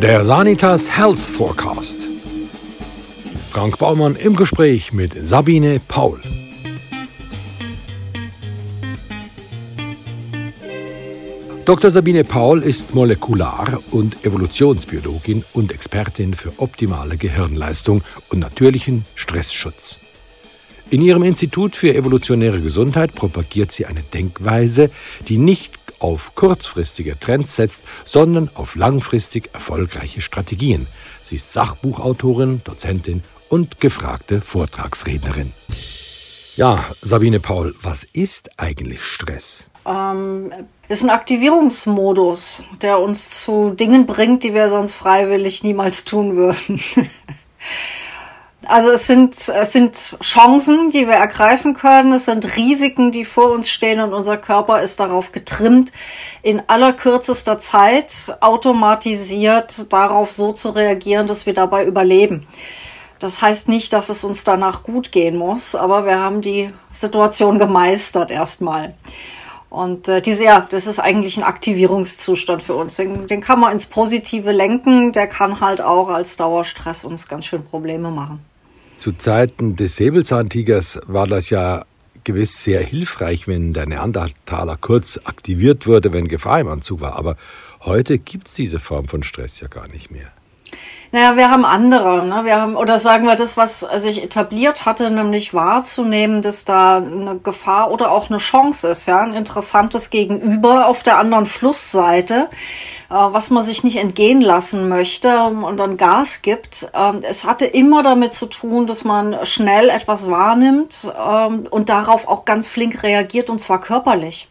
Der 0.00 0.24
Sanitas 0.24 0.96
Health 0.96 1.18
Forecast. 1.18 1.96
Frank 3.50 3.78
Baumann 3.78 4.14
im 4.14 4.36
Gespräch 4.36 4.92
mit 4.92 5.26
Sabine 5.26 5.80
Paul. 5.88 6.20
Dr. 11.64 11.90
Sabine 11.90 12.22
Paul 12.22 12.62
ist 12.62 12.94
Molekular- 12.94 13.82
und 13.90 14.24
Evolutionsbiologin 14.24 15.44
und 15.52 15.72
Expertin 15.72 16.32
für 16.32 16.52
optimale 16.58 17.16
Gehirnleistung 17.16 18.02
und 18.28 18.38
natürlichen 18.38 19.04
Stressschutz. 19.16 19.98
In 20.90 21.02
ihrem 21.02 21.24
Institut 21.24 21.74
für 21.74 21.92
evolutionäre 21.92 22.60
Gesundheit 22.60 23.16
propagiert 23.16 23.72
sie 23.72 23.86
eine 23.86 24.02
Denkweise, 24.02 24.90
die 25.26 25.38
nicht 25.38 25.77
auf 25.98 26.34
kurzfristige 26.34 27.18
Trends 27.18 27.56
setzt, 27.56 27.82
sondern 28.04 28.50
auf 28.54 28.74
langfristig 28.74 29.50
erfolgreiche 29.52 30.20
Strategien. 30.20 30.86
Sie 31.22 31.36
ist 31.36 31.52
Sachbuchautorin, 31.52 32.62
Dozentin 32.64 33.22
und 33.48 33.80
gefragte 33.80 34.40
Vortragsrednerin. 34.40 35.52
Ja, 36.56 36.84
Sabine 37.02 37.40
Paul, 37.40 37.74
was 37.82 38.04
ist 38.12 38.50
eigentlich 38.58 39.02
Stress? 39.02 39.68
Ähm, 39.86 40.52
ist 40.88 41.02
ein 41.04 41.10
Aktivierungsmodus, 41.10 42.64
der 42.82 42.98
uns 42.98 43.44
zu 43.44 43.70
Dingen 43.70 44.06
bringt, 44.06 44.42
die 44.42 44.54
wir 44.54 44.68
sonst 44.68 44.94
freiwillig 44.94 45.62
niemals 45.62 46.04
tun 46.04 46.36
würden. 46.36 46.80
Also 48.68 48.90
es 48.90 49.06
sind, 49.06 49.48
es 49.48 49.72
sind 49.72 50.18
Chancen, 50.22 50.90
die 50.90 51.06
wir 51.06 51.14
ergreifen 51.14 51.72
können. 51.72 52.12
Es 52.12 52.26
sind 52.26 52.54
Risiken, 52.54 53.12
die 53.12 53.24
vor 53.24 53.50
uns 53.50 53.70
stehen 53.70 53.98
und 53.98 54.12
unser 54.12 54.36
Körper 54.36 54.82
ist 54.82 55.00
darauf 55.00 55.32
getrimmt, 55.32 55.90
in 56.42 56.62
allerkürzester 56.66 57.58
Zeit 57.58 58.36
automatisiert 58.40 59.90
darauf 59.90 60.30
so 60.30 60.52
zu 60.52 60.68
reagieren, 60.68 61.26
dass 61.26 61.46
wir 61.46 61.54
dabei 61.54 61.86
überleben. 61.86 62.46
Das 63.20 63.40
heißt 63.40 63.68
nicht, 63.68 63.94
dass 63.94 64.10
es 64.10 64.22
uns 64.22 64.44
danach 64.44 64.82
gut 64.82 65.12
gehen 65.12 65.38
muss, 65.38 65.74
aber 65.74 66.04
wir 66.04 66.18
haben 66.18 66.42
die 66.42 66.70
Situation 66.92 67.58
gemeistert 67.58 68.30
erstmal. 68.30 68.94
Und 69.70 70.08
äh, 70.08 70.20
diese, 70.20 70.44
ja, 70.44 70.66
das 70.68 70.86
ist 70.86 70.98
eigentlich 70.98 71.38
ein 71.38 71.42
Aktivierungszustand 71.42 72.62
für 72.62 72.74
uns. 72.74 72.96
Den, 72.96 73.26
den 73.28 73.40
kann 73.40 73.60
man 73.60 73.72
ins 73.72 73.86
Positive 73.86 74.52
lenken. 74.52 75.12
Der 75.12 75.26
kann 75.26 75.60
halt 75.60 75.80
auch 75.80 76.10
als 76.10 76.36
Dauerstress 76.36 77.04
uns 77.04 77.28
ganz 77.28 77.46
schön 77.46 77.64
Probleme 77.64 78.10
machen. 78.10 78.44
Zu 78.98 79.12
Zeiten 79.12 79.76
des 79.76 79.94
Säbelzahntigers 79.94 80.98
war 81.06 81.28
das 81.28 81.50
ja 81.50 81.84
gewiss 82.24 82.64
sehr 82.64 82.82
hilfreich, 82.82 83.46
wenn 83.46 83.72
der 83.72 83.86
Neandertaler 83.86 84.76
kurz 84.76 85.20
aktiviert 85.22 85.86
wurde, 85.86 86.12
wenn 86.12 86.26
Gefahr 86.26 86.58
im 86.58 86.66
Anzug 86.66 87.00
war. 87.00 87.16
Aber 87.16 87.36
heute 87.84 88.18
gibt 88.18 88.48
es 88.48 88.54
diese 88.54 88.80
Form 88.80 89.06
von 89.06 89.22
Stress 89.22 89.60
ja 89.60 89.68
gar 89.68 89.86
nicht 89.86 90.10
mehr. 90.10 90.26
Naja, 91.12 91.36
wir 91.36 91.48
haben 91.48 91.64
andere. 91.64 92.26
Ne? 92.26 92.44
Wir 92.44 92.60
haben, 92.60 92.76
oder 92.76 92.98
sagen 92.98 93.24
wir 93.24 93.36
das, 93.36 93.56
was 93.56 93.86
sich 93.98 94.20
etabliert 94.20 94.84
hatte, 94.84 95.10
nämlich 95.12 95.54
wahrzunehmen, 95.54 96.42
dass 96.42 96.64
da 96.64 96.96
eine 96.96 97.38
Gefahr 97.38 97.92
oder 97.92 98.10
auch 98.10 98.28
eine 98.30 98.38
Chance 98.38 98.88
ist, 98.88 99.06
ja, 99.06 99.20
ein 99.20 99.32
interessantes 99.32 100.10
Gegenüber 100.10 100.86
auf 100.88 101.04
der 101.04 101.18
anderen 101.18 101.46
Flussseite 101.46 102.50
was 103.14 103.50
man 103.50 103.62
sich 103.62 103.84
nicht 103.84 103.96
entgehen 103.96 104.40
lassen 104.40 104.88
möchte 104.88 105.44
und 105.44 105.78
dann 105.78 105.96
Gas 105.96 106.42
gibt. 106.42 106.90
Ähm, 106.94 107.20
es 107.22 107.44
hatte 107.44 107.64
immer 107.64 108.02
damit 108.02 108.34
zu 108.34 108.46
tun, 108.46 108.86
dass 108.86 109.04
man 109.04 109.36
schnell 109.44 109.88
etwas 109.88 110.30
wahrnimmt 110.30 111.10
ähm, 111.18 111.66
und 111.70 111.88
darauf 111.88 112.28
auch 112.28 112.44
ganz 112.44 112.66
flink 112.66 113.02
reagiert 113.02 113.50
und 113.50 113.60
zwar 113.60 113.80
körperlich. 113.80 114.48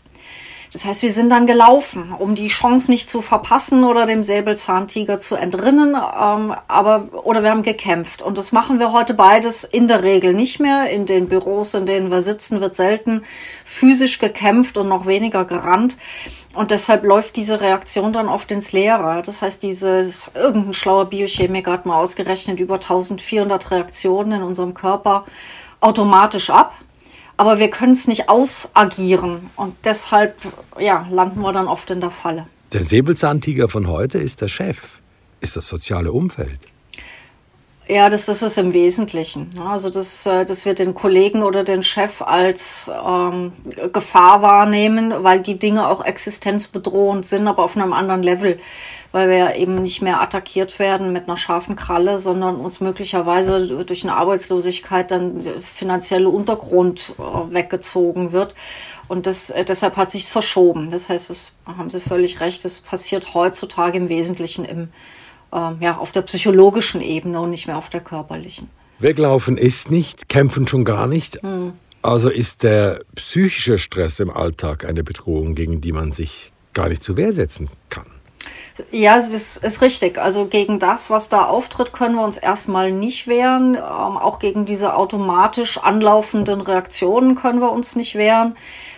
Das 0.73 0.85
heißt, 0.85 1.01
wir 1.01 1.11
sind 1.11 1.29
dann 1.29 1.47
gelaufen, 1.47 2.13
um 2.17 2.35
die 2.35 2.47
Chance 2.47 2.91
nicht 2.91 3.09
zu 3.09 3.21
verpassen 3.21 3.83
oder 3.83 4.05
dem 4.05 4.23
Säbelzahntiger 4.23 5.19
zu 5.19 5.35
entrinnen, 5.35 5.95
ähm, 5.95 6.53
aber 6.67 7.07
oder 7.23 7.43
wir 7.43 7.51
haben 7.51 7.63
gekämpft 7.63 8.21
und 8.21 8.37
das 8.37 8.51
machen 8.51 8.79
wir 8.79 8.91
heute 8.91 9.13
beides 9.13 9.63
in 9.63 9.87
der 9.87 10.03
Regel 10.03 10.33
nicht 10.33 10.59
mehr. 10.59 10.89
In 10.89 11.05
den 11.05 11.27
Büros, 11.27 11.73
in 11.73 11.85
denen 11.85 12.11
wir 12.11 12.21
sitzen, 12.21 12.61
wird 12.61 12.75
selten 12.75 13.23
physisch 13.65 14.19
gekämpft 14.19 14.77
und 14.77 14.89
noch 14.89 15.05
weniger 15.05 15.45
gerannt. 15.45 15.97
Und 16.53 16.71
deshalb 16.71 17.03
läuft 17.03 17.35
diese 17.35 17.61
Reaktion 17.61 18.13
dann 18.13 18.27
oft 18.27 18.49
ins 18.51 18.71
Leere. 18.71 19.21
Das 19.23 19.43
heißt, 19.43 19.61
diese, 19.61 20.11
irgendein 20.33 20.73
schlauer 20.73 21.05
Biochemiker 21.05 21.71
hat 21.71 21.85
mal 21.85 21.99
ausgerechnet, 21.99 22.59
über 22.59 22.75
1400 22.75 23.69
Reaktionen 23.69 24.31
in 24.31 24.41
unserem 24.41 24.73
Körper 24.73 25.25
automatisch 25.81 26.49
ab. 26.49 26.73
Aber 27.37 27.59
wir 27.59 27.69
können 27.69 27.93
es 27.93 28.07
nicht 28.07 28.29
ausagieren. 28.29 29.49
Und 29.55 29.75
deshalb, 29.83 30.35
ja, 30.79 31.07
landen 31.11 31.41
wir 31.41 31.53
dann 31.53 31.67
oft 31.67 31.89
in 31.91 32.01
der 32.01 32.11
Falle. 32.11 32.47
Der 32.73 32.81
Säbelzahntiger 32.81 33.69
von 33.69 33.87
heute 33.87 34.17
ist 34.17 34.41
der 34.41 34.47
Chef, 34.47 34.99
ist 35.39 35.55
das 35.55 35.67
soziale 35.67 36.11
Umfeld. 36.11 36.59
Ja, 37.89 38.09
das 38.09 38.27
ist 38.27 38.41
es 38.41 38.57
im 38.57 38.73
Wesentlichen. 38.73 39.57
Also, 39.65 39.89
dass, 39.89 40.25
äh, 40.25 40.43
dass 40.43 40.65
wir 40.65 40.73
den 40.73 40.93
Kollegen 40.93 41.41
oder 41.41 41.63
den 41.63 41.83
Chef 41.83 42.21
als 42.21 42.91
ähm, 42.91 43.53
Gefahr 43.93 44.41
wahrnehmen, 44.41 45.13
weil 45.23 45.39
die 45.39 45.57
Dinge 45.57 45.87
auch 45.87 46.03
existenzbedrohend 46.03 47.25
sind, 47.25 47.47
aber 47.47 47.63
auf 47.63 47.77
einem 47.77 47.93
anderen 47.93 48.23
Level, 48.23 48.59
weil 49.17 49.29
wir 49.29 49.55
eben 49.55 49.81
nicht 49.81 50.03
mehr 50.03 50.21
attackiert 50.21 50.77
werden 50.77 51.11
mit 51.11 51.23
einer 51.23 51.37
scharfen 51.37 51.75
Kralle, 51.75 52.19
sondern 52.19 52.57
uns 52.57 52.81
möglicherweise 52.81 53.83
durch 53.83 54.03
eine 54.03 54.13
Arbeitslosigkeit 54.13 55.09
dann 55.09 55.41
finanzielle 55.59 56.29
Untergrund 56.29 57.15
äh, 57.17 57.51
weggezogen 57.51 58.31
wird. 58.31 58.53
Und 59.07 59.25
das, 59.25 59.49
äh, 59.49 59.65
deshalb 59.65 59.95
hat 59.95 60.11
sich's 60.11 60.29
verschoben. 60.29 60.91
Das 60.91 61.09
heißt, 61.09 61.31
das 61.31 61.51
haben 61.65 61.89
Sie 61.89 61.99
völlig 61.99 62.41
recht, 62.41 62.63
das 62.63 62.81
passiert 62.81 63.33
heutzutage 63.33 63.97
im 63.97 64.07
Wesentlichen 64.07 64.65
im 64.65 64.89
ähm, 65.51 65.77
ja, 65.79 65.97
auf 65.97 66.11
der 66.11 66.21
psychologischen 66.21 67.01
Ebene 67.01 67.41
und 67.41 67.49
nicht 67.49 67.65
mehr 67.65 67.79
auf 67.79 67.89
der 67.89 68.01
körperlichen. 68.01 68.69
Weglaufen 68.99 69.57
ist 69.57 69.89
nicht, 69.89 70.29
kämpfen 70.29 70.67
schon 70.67 70.85
gar 70.85 71.07
nicht. 71.07 71.41
Hm. 71.41 71.73
Also 72.03 72.29
ist 72.29 72.61
der 72.61 72.99
psychische 73.15 73.79
Stress 73.79 74.19
im 74.19 74.29
Alltag 74.29 74.85
eine 74.85 75.03
Bedrohung, 75.03 75.55
gegen 75.55 75.81
die 75.81 75.91
man 75.91 76.11
sich 76.11 76.51
gar 76.73 76.89
nicht 76.89 77.01
zur 77.01 77.17
Wehr 77.17 77.33
setzen 77.33 77.69
kann. 77.89 78.05
Ja, 78.91 79.15
das 79.15 79.57
ist 79.57 79.81
richtig. 79.81 80.17
Also 80.17 80.45
gegen 80.45 80.79
das, 80.79 81.09
was 81.09 81.29
da 81.29 81.45
auftritt, 81.45 81.93
können 81.93 82.15
wir 82.15 82.23
uns 82.23 82.37
erstmal 82.37 82.91
nicht 82.91 83.27
wehren. 83.27 83.75
Ähm, 83.75 83.81
auch 83.81 84.39
gegen 84.39 84.65
diese 84.65 84.95
automatisch 84.95 85.77
anlaufenden 85.77 86.61
Reaktionen 86.61 87.35
können 87.35 87.59
wir 87.59 87.71
uns 87.71 87.95
nicht 87.95 88.15
wehren. 88.15 88.55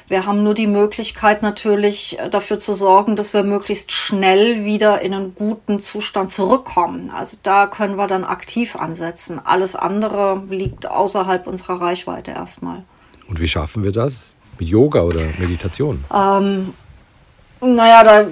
Wir 0.09 0.25
haben 0.25 0.41
nur 0.41 0.55
die 0.55 0.67
Möglichkeit 0.67 1.43
natürlich 1.43 2.17
äh, 2.17 2.29
dafür 2.29 2.57
zu 2.57 2.73
sorgen, 2.73 3.15
dass 3.15 3.33
wir 3.33 3.43
möglichst 3.43 3.91
schnell 3.91 4.65
wieder 4.65 5.01
in 5.01 5.13
einen 5.13 5.35
guten 5.35 5.79
Zustand 5.79 6.31
zurückkommen. 6.31 7.11
Also 7.11 7.37
da 7.43 7.67
können 7.67 7.95
wir 7.95 8.07
dann 8.07 8.23
aktiv 8.23 8.75
ansetzen. 8.75 9.39
Alles 9.43 9.75
andere 9.75 10.41
liegt 10.49 10.87
außerhalb 10.87 11.45
unserer 11.45 11.79
Reichweite 11.79 12.31
erstmal. 12.31 12.83
Und 13.27 13.39
wie 13.39 13.47
schaffen 13.47 13.83
wir 13.83 13.91
das? 13.91 14.33
Mit 14.57 14.67
Yoga 14.67 15.03
oder 15.03 15.21
Meditation? 15.37 16.03
Ähm, 16.11 16.73
naja, 17.61 18.03
da, 18.03 18.27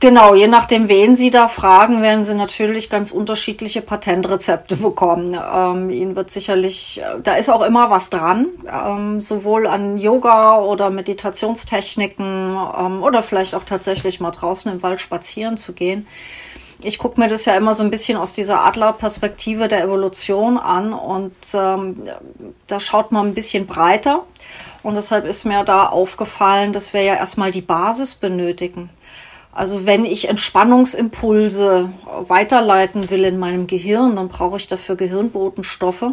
genau, 0.00 0.34
je 0.34 0.48
nachdem, 0.48 0.88
wen 0.88 1.14
Sie 1.16 1.30
da 1.30 1.46
fragen, 1.46 2.02
werden 2.02 2.24
Sie 2.24 2.34
natürlich 2.34 2.90
ganz 2.90 3.12
unterschiedliche 3.12 3.82
Patentrezepte 3.82 4.76
bekommen. 4.76 5.36
Ähm, 5.36 5.90
Ihnen 5.90 6.16
wird 6.16 6.30
sicherlich, 6.30 7.00
da 7.22 7.34
ist 7.34 7.50
auch 7.50 7.62
immer 7.62 7.90
was 7.90 8.10
dran, 8.10 8.46
ähm, 8.70 9.20
sowohl 9.20 9.66
an 9.66 9.96
Yoga 9.98 10.58
oder 10.58 10.90
Meditationstechniken 10.90 12.56
ähm, 12.78 13.02
oder 13.02 13.22
vielleicht 13.22 13.54
auch 13.54 13.64
tatsächlich 13.64 14.18
mal 14.18 14.32
draußen 14.32 14.72
im 14.72 14.82
Wald 14.82 15.00
spazieren 15.00 15.56
zu 15.56 15.72
gehen. 15.72 16.06
Ich 16.82 16.98
gucke 16.98 17.20
mir 17.20 17.28
das 17.28 17.44
ja 17.44 17.56
immer 17.56 17.74
so 17.74 17.82
ein 17.82 17.90
bisschen 17.90 18.16
aus 18.16 18.32
dieser 18.32 18.64
Adlerperspektive 18.64 19.66
der 19.66 19.82
Evolution 19.82 20.58
an 20.58 20.92
und 20.92 21.34
ähm, 21.52 22.04
da 22.68 22.78
schaut 22.78 23.10
man 23.10 23.26
ein 23.26 23.34
bisschen 23.34 23.66
breiter. 23.66 24.24
Und 24.84 24.94
deshalb 24.94 25.24
ist 25.26 25.44
mir 25.44 25.64
da 25.64 25.86
aufgefallen, 25.86 26.72
dass 26.72 26.92
wir 26.92 27.02
ja 27.02 27.14
erstmal 27.14 27.50
die 27.50 27.62
Basis 27.62 28.14
benötigen. 28.14 28.90
Also 29.50 29.86
wenn 29.86 30.04
ich 30.04 30.28
Entspannungsimpulse 30.28 31.90
weiterleiten 32.28 33.10
will 33.10 33.24
in 33.24 33.38
meinem 33.38 33.66
Gehirn, 33.66 34.14
dann 34.14 34.28
brauche 34.28 34.56
ich 34.56 34.68
dafür 34.68 34.94
Gehirnbotenstoffe. 34.94 36.12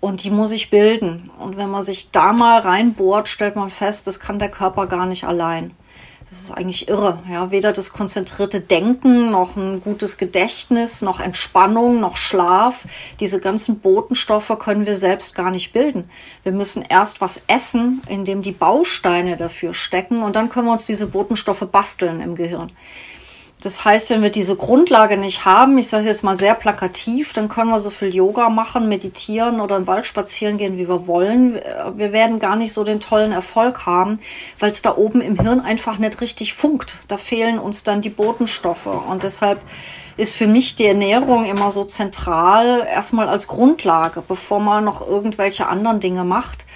Und 0.00 0.24
die 0.24 0.30
muss 0.30 0.50
ich 0.50 0.70
bilden. 0.70 1.30
Und 1.38 1.56
wenn 1.56 1.70
man 1.70 1.82
sich 1.82 2.10
da 2.10 2.32
mal 2.32 2.58
reinbohrt, 2.60 3.28
stellt 3.28 3.54
man 3.54 3.70
fest, 3.70 4.06
das 4.06 4.18
kann 4.18 4.38
der 4.40 4.50
Körper 4.50 4.86
gar 4.86 5.06
nicht 5.06 5.24
allein. 5.24 5.76
Das 6.30 6.42
ist 6.42 6.52
eigentlich 6.52 6.88
irre. 6.88 7.18
Ja, 7.28 7.50
weder 7.50 7.72
das 7.72 7.92
konzentrierte 7.92 8.60
Denken, 8.60 9.32
noch 9.32 9.56
ein 9.56 9.80
gutes 9.80 10.16
Gedächtnis, 10.16 11.02
noch 11.02 11.18
Entspannung, 11.18 11.98
noch 11.98 12.16
Schlaf. 12.16 12.84
Diese 13.18 13.40
ganzen 13.40 13.80
Botenstoffe 13.80 14.56
können 14.60 14.86
wir 14.86 14.94
selbst 14.94 15.34
gar 15.34 15.50
nicht 15.50 15.72
bilden. 15.72 16.08
Wir 16.44 16.52
müssen 16.52 16.84
erst 16.88 17.20
was 17.20 17.42
essen, 17.48 18.00
in 18.08 18.24
dem 18.24 18.42
die 18.42 18.52
Bausteine 18.52 19.36
dafür 19.36 19.74
stecken 19.74 20.22
und 20.22 20.36
dann 20.36 20.50
können 20.50 20.66
wir 20.66 20.72
uns 20.72 20.86
diese 20.86 21.08
Botenstoffe 21.08 21.66
basteln 21.70 22.20
im 22.20 22.36
Gehirn. 22.36 22.70
Das 23.62 23.84
heißt, 23.84 24.08
wenn 24.08 24.22
wir 24.22 24.30
diese 24.30 24.56
Grundlage 24.56 25.18
nicht 25.18 25.44
haben, 25.44 25.76
ich 25.76 25.88
sage 25.88 26.06
jetzt 26.06 26.24
mal 26.24 26.34
sehr 26.34 26.54
plakativ, 26.54 27.34
dann 27.34 27.48
können 27.48 27.70
wir 27.70 27.78
so 27.78 27.90
viel 27.90 28.14
Yoga 28.14 28.48
machen, 28.48 28.88
meditieren 28.88 29.60
oder 29.60 29.76
im 29.76 29.86
Wald 29.86 30.06
spazieren 30.06 30.56
gehen, 30.56 30.78
wie 30.78 30.88
wir 30.88 31.06
wollen. 31.06 31.60
Wir 31.94 32.12
werden 32.12 32.38
gar 32.38 32.56
nicht 32.56 32.72
so 32.72 32.84
den 32.84 33.00
tollen 33.00 33.32
Erfolg 33.32 33.84
haben, 33.84 34.18
weil 34.58 34.70
es 34.70 34.80
da 34.80 34.96
oben 34.96 35.20
im 35.20 35.38
Hirn 35.38 35.60
einfach 35.60 35.98
nicht 35.98 36.20
richtig 36.22 36.54
funkt. 36.54 36.98
Da 37.08 37.18
fehlen 37.18 37.58
uns 37.58 37.82
dann 37.82 38.00
die 38.00 38.08
Botenstoffe. 38.08 38.86
Und 38.86 39.24
deshalb 39.24 39.60
ist 40.16 40.34
für 40.34 40.46
mich 40.46 40.76
die 40.76 40.86
Ernährung 40.86 41.44
immer 41.44 41.70
so 41.70 41.84
zentral, 41.84 42.86
erstmal 42.90 43.28
als 43.28 43.46
Grundlage, 43.46 44.22
bevor 44.26 44.60
man 44.60 44.84
noch 44.84 45.06
irgendwelche 45.06 45.66
anderen 45.66 46.00
Dinge 46.00 46.24
macht. 46.24 46.66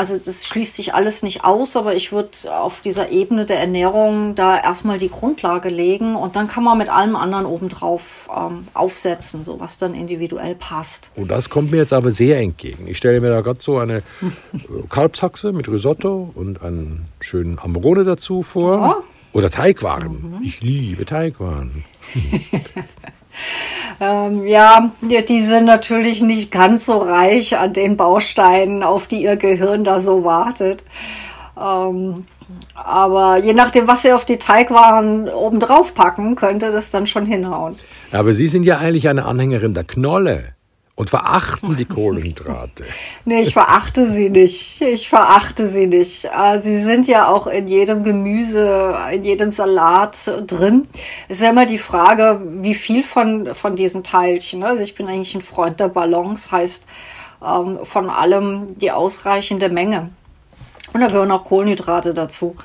Also 0.00 0.16
das 0.16 0.46
schließt 0.46 0.76
sich 0.76 0.94
alles 0.94 1.22
nicht 1.22 1.44
aus, 1.44 1.76
aber 1.76 1.94
ich 1.94 2.10
würde 2.10 2.30
auf 2.50 2.80
dieser 2.80 3.10
Ebene 3.10 3.44
der 3.44 3.60
Ernährung 3.60 4.34
da 4.34 4.58
erstmal 4.58 4.96
die 4.96 5.10
Grundlage 5.10 5.68
legen 5.68 6.16
und 6.16 6.36
dann 6.36 6.48
kann 6.48 6.64
man 6.64 6.78
mit 6.78 6.88
allem 6.88 7.16
anderen 7.16 7.44
obendrauf 7.44 8.30
ähm, 8.34 8.66
aufsetzen, 8.72 9.44
so 9.44 9.60
was 9.60 9.76
dann 9.76 9.92
individuell 9.92 10.54
passt. 10.54 11.10
Und 11.16 11.30
das 11.30 11.50
kommt 11.50 11.70
mir 11.70 11.76
jetzt 11.76 11.92
aber 11.92 12.10
sehr 12.12 12.40
entgegen. 12.40 12.86
Ich 12.86 12.96
stelle 12.96 13.20
mir 13.20 13.28
da 13.28 13.42
gerade 13.42 13.60
so 13.60 13.76
eine 13.76 14.02
Kalbshaxe 14.88 15.52
mit 15.52 15.68
Risotto 15.68 16.30
und 16.34 16.62
einen 16.62 17.04
schönen 17.20 17.58
Ambrone 17.58 18.04
dazu 18.04 18.42
vor. 18.42 18.78
Ja. 18.78 18.96
Oder 19.34 19.50
Teigwaren. 19.50 20.38
Mhm. 20.38 20.42
Ich 20.42 20.62
liebe 20.62 21.04
Teigwaren. 21.04 21.84
Ähm, 24.00 24.46
ja, 24.46 24.90
die 25.00 25.40
sind 25.42 25.66
natürlich 25.66 26.22
nicht 26.22 26.50
ganz 26.50 26.86
so 26.86 26.98
reich 26.98 27.58
an 27.58 27.72
den 27.72 27.96
Bausteinen, 27.96 28.82
auf 28.82 29.06
die 29.06 29.22
ihr 29.22 29.36
Gehirn 29.36 29.84
da 29.84 30.00
so 30.00 30.24
wartet. 30.24 30.82
Ähm, 31.60 32.24
aber 32.74 33.36
je 33.38 33.52
nachdem, 33.52 33.86
was 33.86 34.02
sie 34.02 34.12
auf 34.12 34.24
die 34.24 34.38
Teigwaren 34.38 35.28
obendrauf 35.28 35.94
packen, 35.94 36.34
könnte 36.34 36.72
das 36.72 36.90
dann 36.90 37.06
schon 37.06 37.26
hinhauen. 37.26 37.76
Aber 38.12 38.32
Sie 38.32 38.48
sind 38.48 38.64
ja 38.64 38.78
eigentlich 38.78 39.08
eine 39.08 39.24
Anhängerin 39.24 39.74
der 39.74 39.84
Knolle 39.84 40.54
und 41.00 41.08
verachten 41.08 41.78
die 41.78 41.84
Kohlenhydrate. 41.96 42.84
nee, 43.24 43.40
ich 43.40 43.54
verachte 43.54 44.10
sie 44.10 44.28
nicht. 44.28 44.82
Ich 44.82 45.08
verachte 45.08 45.66
sie 45.70 45.86
nicht. 45.86 46.26
Äh, 46.26 46.60
sie 46.60 46.78
sind 46.78 47.08
ja 47.08 47.28
auch 47.28 47.46
in 47.46 47.68
jedem 47.68 48.04
Gemüse, 48.04 48.94
in 49.10 49.24
jedem 49.24 49.50
Salat 49.50 50.30
drin. 50.46 50.86
Es 51.26 51.38
ist 51.38 51.42
ja 51.42 51.50
immer 51.50 51.64
die 51.64 51.78
Frage, 51.78 52.42
wie 52.60 52.74
viel 52.74 53.02
von, 53.02 53.54
von 53.54 53.76
diesen 53.76 54.04
Teilchen. 54.04 54.60
Ne? 54.60 54.66
Also 54.66 54.82
ich 54.82 54.94
bin 54.94 55.08
eigentlich 55.08 55.34
ein 55.34 55.40
Freund 55.40 55.80
der 55.80 55.88
Balance, 55.88 56.52
heißt 56.52 56.84
ähm, 57.42 57.78
von 57.82 58.10
allem 58.10 58.78
die 58.78 58.90
ausreichende 58.90 59.70
Menge. 59.70 60.10
Und 60.92 61.00
da 61.00 61.06
gehören 61.06 61.30
auch 61.30 61.44
Kohlenhydrate 61.44 62.12
dazu. 62.12 62.56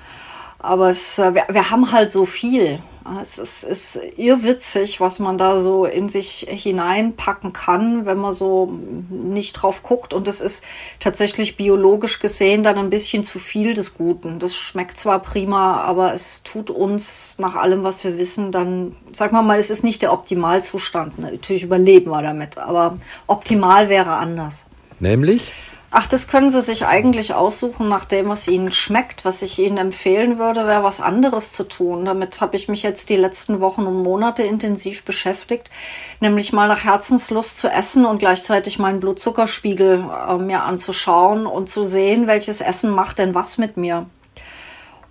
Aber 0.60 0.90
es, 0.90 1.18
äh, 1.20 1.34
wir, 1.34 1.46
wir 1.48 1.72
haben 1.72 1.94
halt 1.94 2.12
so 2.12 2.26
viel. 2.26 2.80
Es 3.22 3.38
ist, 3.38 3.64
ist 3.64 4.00
irrwitzig, 4.18 5.00
was 5.00 5.20
man 5.20 5.38
da 5.38 5.60
so 5.60 5.86
in 5.86 6.10
sich 6.10 6.48
hineinpacken 6.50 7.54
kann, 7.54 8.08
wenn 8.08 8.18
man 8.18 8.34
so 8.34 8.74
nicht 9.10 9.54
drauf 9.54 9.84
guckt. 9.84 10.12
Und 10.12 10.28
es 10.28 10.42
ist 10.42 10.64
tatsächlich 11.00 11.56
biologisch 11.56 12.20
gesehen 12.20 12.64
dann 12.64 12.80
ein 12.80 12.90
bisschen 12.90 13.24
zu 13.24 13.38
viel 13.38 13.76
des 13.76 13.94
Guten. 13.94 14.40
Das 14.40 14.56
schmeckt 14.56 14.98
zwar 14.98 15.20
prima, 15.20 15.82
aber 15.82 16.16
es 16.16 16.42
tut 16.42 16.72
uns 16.72 17.38
nach 17.38 17.54
allem, 17.54 17.84
was 17.84 18.04
wir 18.04 18.18
wissen, 18.18 18.52
dann, 18.52 18.96
sagen 19.12 19.36
wir 19.36 19.44
mal, 19.44 19.60
es 19.60 19.70
ist 19.70 19.84
nicht 19.84 20.02
der 20.02 20.12
Optimalzustand. 20.12 21.20
Natürlich 21.20 21.62
überleben 21.62 22.10
wir 22.10 22.24
damit, 22.24 22.58
aber 22.58 22.98
optimal 23.28 23.88
wäre 23.88 24.14
anders. 24.14 24.66
Nämlich? 25.00 25.52
Ach, 25.98 26.08
das 26.08 26.28
können 26.28 26.52
Sie 26.52 26.62
sich 26.62 26.86
eigentlich 26.86 27.36
aussuchen, 27.36 27.88
nach 27.88 28.04
dem, 28.04 28.28
was 28.28 28.50
Ihnen 28.50 28.70
schmeckt. 28.72 29.24
Was 29.24 29.42
ich 29.42 29.60
Ihnen 29.60 29.78
empfehlen 29.78 30.38
würde, 30.38 30.68
wäre 30.68 30.84
was 30.84 31.00
anderes 31.00 31.54
zu 31.54 31.64
tun. 31.64 32.04
Damit 32.04 32.42
habe 32.42 32.58
ich 32.58 32.68
mich 32.68 32.84
jetzt 32.84 33.10
die 33.10 33.16
letzten 33.16 33.62
Wochen 33.62 33.84
und 33.84 34.04
Monate 34.04 34.44
intensiv 34.44 35.06
beschäftigt, 35.06 35.70
nämlich 36.20 36.52
mal 36.52 36.68
nach 36.68 36.84
Herzenslust 36.84 37.60
zu 37.60 37.70
essen 37.70 38.06
und 38.06 38.20
gleichzeitig 38.20 38.78
meinen 38.78 39.00
Blutzuckerspiegel 39.00 40.04
äh, 40.28 40.38
mir 40.38 40.64
anzuschauen 40.64 41.46
und 41.46 41.70
zu 41.70 41.86
sehen, 41.86 42.28
welches 42.28 42.60
Essen 42.60 42.90
macht 42.90 43.18
denn 43.18 43.34
was 43.34 43.58
mit 43.58 43.78
mir. 43.78 44.06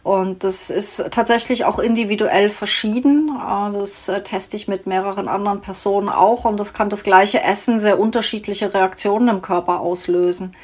Und 0.04 0.44
das 0.44 0.68
ist 0.68 1.02
tatsächlich 1.12 1.64
auch 1.64 1.78
individuell 1.78 2.50
verschieden. 2.50 3.30
Äh, 3.30 3.72
das 3.72 4.06
äh, 4.08 4.22
teste 4.22 4.54
ich 4.54 4.68
mit 4.68 4.86
mehreren 4.86 5.28
anderen 5.28 5.62
Personen 5.62 6.10
auch. 6.10 6.44
Und 6.44 6.60
das 6.60 6.74
kann 6.74 6.90
das 6.90 7.04
gleiche 7.04 7.42
Essen 7.42 7.80
sehr 7.80 7.98
unterschiedliche 7.98 8.74
Reaktionen 8.74 9.28
im 9.28 9.40
Körper 9.40 9.80
auslösen. 9.80 10.54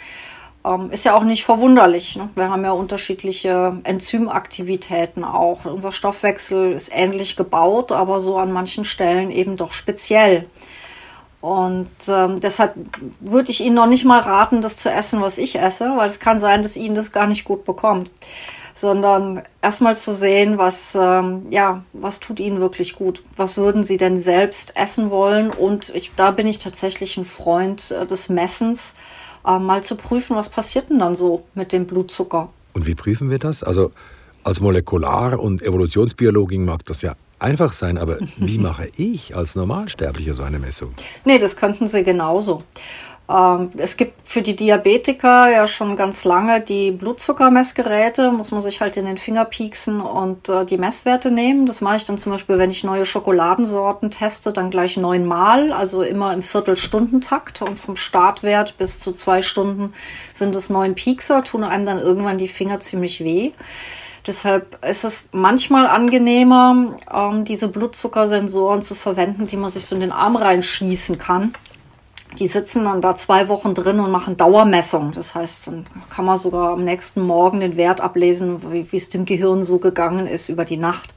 Ähm, 0.63 0.91
ist 0.91 1.07
ja 1.07 1.17
auch 1.17 1.25
nicht 1.25 1.45
verwunderlich. 1.45 2.17
Ne? 2.17 2.29
Wir 2.35 2.51
haben 2.51 2.65
ja 2.65 2.73
unterschiedliche 2.73 3.79
Enzymaktivitäten 3.83 5.25
auch. 5.25 5.65
Unser 5.65 5.91
Stoffwechsel 5.91 6.73
ist 6.73 6.93
ähnlich 6.95 7.35
gebaut, 7.35 7.93
aber 7.93 8.21
so 8.21 8.37
an 8.37 8.53
manchen 8.53 8.85
Stellen 8.85 9.31
eben 9.31 9.57
doch 9.57 9.73
speziell. 9.73 10.51
Und 11.41 11.89
ähm, 12.09 12.41
deshalb 12.41 12.75
würde 13.21 13.51
ich 13.51 13.63
Ihnen 13.63 13.77
noch 13.77 13.87
nicht 13.87 14.05
mal 14.05 14.21
raten, 14.21 14.61
das 14.61 14.77
zu 14.77 14.91
essen, 14.91 15.23
was 15.23 15.39
ich 15.39 15.59
esse, 15.59 15.97
weil 15.97 16.09
es 16.09 16.21
kann 16.21 16.41
sein, 16.41 16.63
dass 16.63 16.77
Ihnen 16.77 16.95
das 16.95 17.11
gar 17.11 17.27
nicht 17.27 17.47
gut 17.47 17.65
bekommt 17.65 18.11
sondern 18.75 19.43
erstmal 19.63 19.97
zu 19.97 20.13
sehen, 20.13 20.59
was, 20.59 20.97
ähm, 20.99 21.47
ja, 21.51 21.85
was 21.93 22.21
tut 22.21 22.41
ihnen 22.41 22.61
wirklich 22.61 22.95
gut? 22.95 23.23
Was 23.37 23.57
würden 23.57 23.85
sie 23.85 23.97
denn 23.97 24.19
selbst 24.21 24.77
essen 24.77 25.11
wollen? 25.11 25.51
Und 25.51 25.91
ich, 25.95 26.13
da 26.17 26.31
bin 26.31 26.47
ich 26.47 26.59
tatsächlich 26.59 27.17
ein 27.17 27.25
Freund 27.25 27.91
äh, 27.91 28.07
des 28.07 28.29
Messens, 28.29 28.95
äh, 29.47 29.59
mal 29.59 29.83
zu 29.83 29.97
prüfen, 29.97 30.37
was 30.37 30.49
passiert 30.49 30.91
denn 30.91 30.99
dann 30.99 31.15
so 31.15 31.45
mit 31.55 31.73
dem 31.73 31.87
Blutzucker. 31.87 32.51
Und 32.73 32.87
wie 32.87 32.95
prüfen 32.95 33.31
wir 33.31 33.39
das? 33.39 33.63
Also 33.63 33.93
als 34.45 34.61
Molekular- 34.61 35.39
und 35.39 35.63
Evolutionsbiologin 35.63 36.65
mag 36.65 36.85
das 36.87 37.03
ja 37.03 37.15
einfach 37.39 37.73
sein, 37.73 37.99
aber 37.99 38.19
wie 38.37 38.59
mache 38.59 38.89
ich 38.97 39.37
als 39.37 39.55
Normalsterblicher 39.57 40.35
so 40.35 40.43
eine 40.43 40.59
Messung? 40.59 40.95
Nee, 41.25 41.39
das 41.39 41.57
könnten 41.57 41.89
Sie 41.89 42.05
genauso. 42.05 42.63
Ähm, 43.31 43.71
es 43.77 43.97
gibt 43.97 44.27
für 44.27 44.43
die 44.43 44.57
Diabetiker 44.57 45.51
ja 45.51 45.67
schon 45.67 45.95
ganz 45.95 46.25
lange 46.25 46.61
die 46.61 46.91
Blutzuckermessgeräte, 46.91 48.33
muss 48.33 48.51
man 48.51 48.61
sich 48.61 48.81
halt 48.81 48.97
in 48.97 49.07
den 49.07 49.19
Finger 49.19 49.45
pieksen 49.45 50.01
und 50.01 50.49
äh, 50.49 50.65
die 50.65 50.79
Messwerte 50.79 51.31
nehmen. 51.31 51.67
Das 51.67 51.81
mache 51.81 51.97
ich 51.97 52.05
dann 52.05 52.19
zum 52.19 52.33
Beispiel, 52.33 52.59
wenn 52.59 52.71
ich 52.71 52.83
neue 52.83 53.07
Schokoladensorten 53.07 54.11
teste, 54.11 54.53
dann 54.53 54.71
gleich 54.71 54.97
neunmal, 54.97 55.73
also 55.73 56.03
immer 56.03 56.33
im 56.33 56.43
Viertelstundentakt 56.43 57.63
und 57.63 57.79
vom 57.79 57.97
Startwert 57.97 58.77
bis 58.79 58.99
zu 58.99 59.13
zwei 59.13 59.43
Stunden 59.43 59.93
sind 60.33 60.57
es 60.57 60.71
neun 60.71 60.95
Piekser, 60.95 61.45
tun 61.45 61.63
einem 61.63 61.87
dann 61.87 61.99
irgendwann 61.99 62.39
die 62.39 62.49
Finger 62.49 62.81
ziemlich 62.81 63.23
weh. 63.23 63.53
Deshalb 64.27 64.85
ist 64.85 65.05
es 65.05 65.25
manchmal 65.33 65.87
angenehmer, 65.87 66.95
ähm, 67.13 67.45
diese 67.45 67.69
Blutzuckersensoren 67.69 68.83
zu 68.83 68.95
verwenden, 68.95 69.47
die 69.47 69.57
man 69.57 69.71
sich 69.71 69.87
so 69.87 69.95
in 69.95 70.03
den 70.03 70.13
Arm 70.13 70.37
reinschießen 70.37 71.17
kann 71.17 71.55
die 72.39 72.47
sitzen 72.47 72.85
dann 72.85 73.03
da 73.03 73.15
zwei 73.15 73.49
Wochen 73.49 73.75
drin 73.75 74.01
und 74.01 74.11
machen 74.11 74.37
Dauermessung. 74.37 75.13
Das 75.13 75.35
heißt, 75.35 75.67
dann 75.67 75.87
kann 76.09 76.25
man 76.25 76.37
sogar 76.37 76.73
am 76.73 76.85
nächsten 76.85 77.21
Morgen 77.23 77.61
den 77.61 77.77
Wert 77.77 78.01
ablesen, 78.01 78.73
wie, 78.73 78.91
wie 78.91 78.97
es 78.97 79.09
dem 79.09 79.25
Gehirn 79.25 79.65
so 79.65 79.79
gegangen 79.79 80.27
ist 80.27 80.49
über 80.49 80.65
die 80.65 80.77
Nacht. 80.77 81.15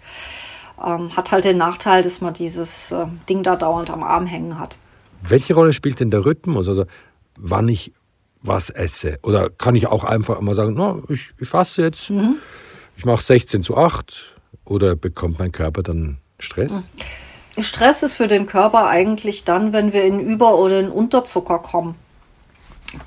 Ähm, 0.83 1.15
hat 1.15 1.31
halt 1.31 1.45
den 1.45 1.57
Nachteil, 1.57 2.01
dass 2.01 2.21
man 2.21 2.33
dieses 2.33 2.91
äh, 2.91 3.05
Ding 3.29 3.43
da 3.43 3.55
dauernd 3.55 3.89
am 3.89 4.03
Arm 4.03 4.25
hängen 4.25 4.59
hat. 4.59 4.77
Welche 5.21 5.53
Rolle 5.53 5.71
spielt 5.71 5.99
denn 5.99 6.11
der 6.11 6.25
Rhythmus? 6.25 6.67
Also 6.67 6.85
wann 7.37 7.67
ich 7.67 7.93
was 8.41 8.69
esse? 8.69 9.19
Oder 9.23 9.49
kann 9.49 9.75
ich 9.75 9.87
auch 9.87 10.03
einfach 10.03 10.41
mal 10.41 10.55
sagen, 10.55 10.73
no, 10.73 11.03
ich, 11.07 11.31
ich 11.39 11.47
fasse 11.47 11.81
jetzt, 11.81 12.09
mhm. 12.09 12.35
ich 12.97 13.05
mache 13.05 13.23
16 13.23 13.63
zu 13.63 13.77
8 13.77 14.35
oder 14.65 14.95
bekommt 14.95 15.39
mein 15.39 15.51
Körper 15.51 15.83
dann 15.83 16.17
Stress? 16.39 16.73
Mhm. 16.73 16.83
Stress 17.59 18.03
ist 18.03 18.15
für 18.15 18.27
den 18.27 18.47
Körper 18.47 18.87
eigentlich 18.87 19.43
dann, 19.43 19.73
wenn 19.73 19.93
wir 19.93 20.03
in 20.03 20.19
Über- 20.19 20.57
oder 20.57 20.79
in 20.79 20.89
Unterzucker 20.89 21.59
kommen. 21.59 21.95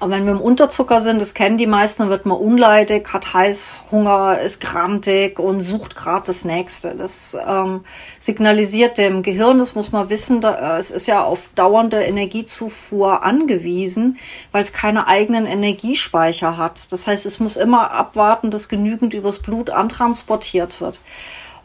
Aber 0.01 0.11
wenn 0.13 0.25
wir 0.25 0.33
im 0.33 0.41
Unterzucker 0.41 1.01
sind, 1.01 1.21
das 1.21 1.35
kennen 1.35 1.59
die 1.59 1.67
meisten, 1.67 2.09
wird 2.09 2.27
man 2.27 2.39
unleidig, 2.39 3.13
hat 3.13 3.35
Heißhunger, 3.35 4.41
ist 4.41 4.61
grantig 4.61 5.39
und 5.39 5.61
sucht 5.61 5.95
gerade 5.95 6.27
das 6.27 6.45
Nächste. 6.45 6.97
Das 6.97 7.37
ähm, 7.47 7.85
signalisiert 8.19 8.99
dem 8.99 9.23
Gehirn, 9.23 9.61
das 9.61 9.77
muss 9.77 9.93
man 9.93 10.11
wissen, 10.11 10.41
da, 10.41 10.77
äh, 10.77 10.81
es 10.81 10.91
ist 10.91 11.07
ja 11.07 11.23
auf 11.23 11.51
dauernde 11.55 12.03
Energiezufuhr 12.03 13.23
angewiesen, 13.23 14.19
weil 14.51 14.63
es 14.63 14.73
keine 14.73 15.07
eigenen 15.07 15.47
Energiespeicher 15.47 16.57
hat. 16.57 16.91
Das 16.91 17.07
heißt, 17.07 17.25
es 17.25 17.39
muss 17.39 17.57
immer 17.57 17.93
abwarten, 17.93 18.51
dass 18.51 18.69
genügend 18.69 19.15
übers 19.15 19.39
Blut 19.39 19.71
antransportiert 19.71 20.81
wird. 20.81 21.01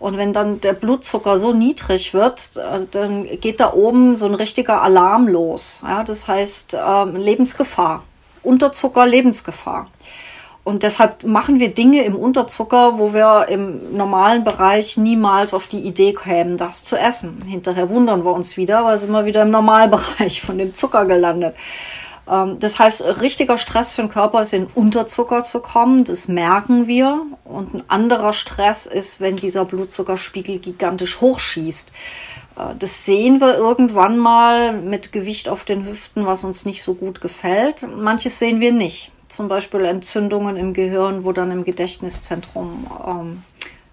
Und 0.02 0.18
wenn 0.18 0.34
dann 0.34 0.60
der 0.62 0.74
Blutzucker 0.74 1.38
so 1.38 1.54
niedrig 1.54 2.16
wird, 2.16 2.58
äh, 2.58 2.88
dann 2.90 3.28
geht 3.40 3.60
da 3.60 3.72
oben 3.74 4.16
so 4.16 4.26
ein 4.26 4.34
richtiger 4.34 4.82
Alarm 4.82 5.28
los. 5.28 5.80
Ja, 5.84 6.04
das 6.04 6.28
heißt 6.28 6.76
ähm, 6.76 7.16
Lebensgefahr. 7.16 8.04
Unterzucker, 8.42 9.06
Lebensgefahr. 9.06 9.88
Und 10.64 10.82
deshalb 10.82 11.24
machen 11.24 11.60
wir 11.60 11.72
Dinge 11.76 12.04
im 12.04 12.16
Unterzucker, 12.16 12.98
wo 12.98 13.14
wir 13.14 13.48
im 13.50 13.96
normalen 13.96 14.44
Bereich 14.44 14.98
niemals 14.98 15.54
auf 15.54 15.68
die 15.68 15.82
Idee 15.82 16.14
kämen, 16.14 16.58
das 16.58 16.84
zu 16.84 16.98
essen. 16.98 17.44
Hinterher 17.46 17.90
wundern 17.90 18.26
wir 18.26 18.32
uns 18.32 18.58
wieder, 18.58 18.84
weil 18.84 18.98
sind 18.98 19.12
wir 19.12 19.26
wieder 19.26 19.44
im 19.44 19.52
Normalbereich 19.52 20.42
von 20.42 20.58
dem 20.58 20.74
Zucker 20.74 21.06
gelandet. 21.06 21.56
Ähm, 22.32 22.60
das 22.60 22.80
heißt, 22.80 23.04
richtiger 23.22 23.58
Stress 23.58 23.92
für 23.92 24.02
den 24.02 24.10
Körper 24.10 24.42
ist 24.42 24.54
in 24.54 24.68
Unterzucker 24.74 25.44
zu 25.44 25.60
kommen, 25.60 26.06
das 26.06 26.28
merken 26.28 26.88
wir. 26.88 27.26
Und 27.44 27.74
ein 27.74 27.84
anderer 27.90 28.34
Stress 28.34 28.86
ist, 28.86 29.20
wenn 29.20 29.36
dieser 29.36 29.66
Blutzuckerspiegel 29.66 30.60
gigantisch 30.60 31.20
hochschießt. 31.22 31.92
Äh, 32.58 32.76
das 32.80 33.06
sehen 33.06 33.42
wir 33.42 33.56
irgendwann 33.56 34.18
mal 34.18 34.74
mit 34.74 35.12
Gewicht 35.12 35.50
auf 35.50 35.66
den 35.66 35.86
Hüften, 35.86 36.26
was 36.26 36.44
uns 36.44 36.66
nicht 36.66 36.82
so 36.82 36.96
gut 36.96 37.22
gefällt. 37.22 37.86
Manches 37.96 38.40
sehen 38.40 38.62
wir 38.62 38.72
nicht. 38.72 39.12
Zum 39.28 39.48
Beispiel 39.48 39.86
Entzündungen 39.86 40.58
im 40.58 40.74
Gehirn, 40.74 41.24
wo 41.24 41.32
dann 41.32 41.52
im 41.52 41.64
Gedächtniszentrum 41.64 42.88
ähm, 43.06 43.44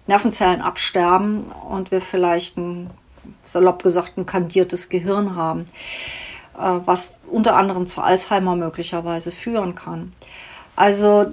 Nervenzellen 0.07 0.61
absterben 0.61 1.45
und 1.69 1.91
wir 1.91 2.01
vielleicht 2.01 2.57
ein 2.57 2.89
salopp 3.43 3.83
gesagt 3.83 4.17
ein 4.17 4.25
kandiertes 4.25 4.89
Gehirn 4.89 5.35
haben, 5.35 5.67
was 6.59 7.17
unter 7.29 7.55
anderem 7.55 7.87
zu 7.87 8.01
Alzheimer 8.01 8.55
möglicherweise 8.55 9.31
führen 9.31 9.75
kann. 9.75 10.13
Also 10.79 11.25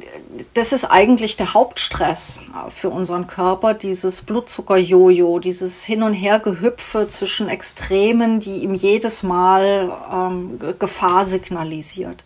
das 0.54 0.72
ist 0.72 0.86
eigentlich 0.86 1.36
der 1.36 1.54
Hauptstress 1.54 2.40
für 2.74 2.90
unseren 2.90 3.28
Körper, 3.28 3.74
dieses 3.74 4.22
Blutzucker-Jojo, 4.22 5.38
dieses 5.38 5.84
Hin- 5.84 6.02
und 6.02 6.14
Hergehüpfe 6.14 7.06
zwischen 7.06 7.48
Extremen, 7.48 8.40
die 8.40 8.56
ihm 8.64 8.74
jedes 8.74 9.22
Mal 9.22 9.92
ähm, 10.12 10.58
Gefahr 10.80 11.24
signalisiert. 11.24 12.24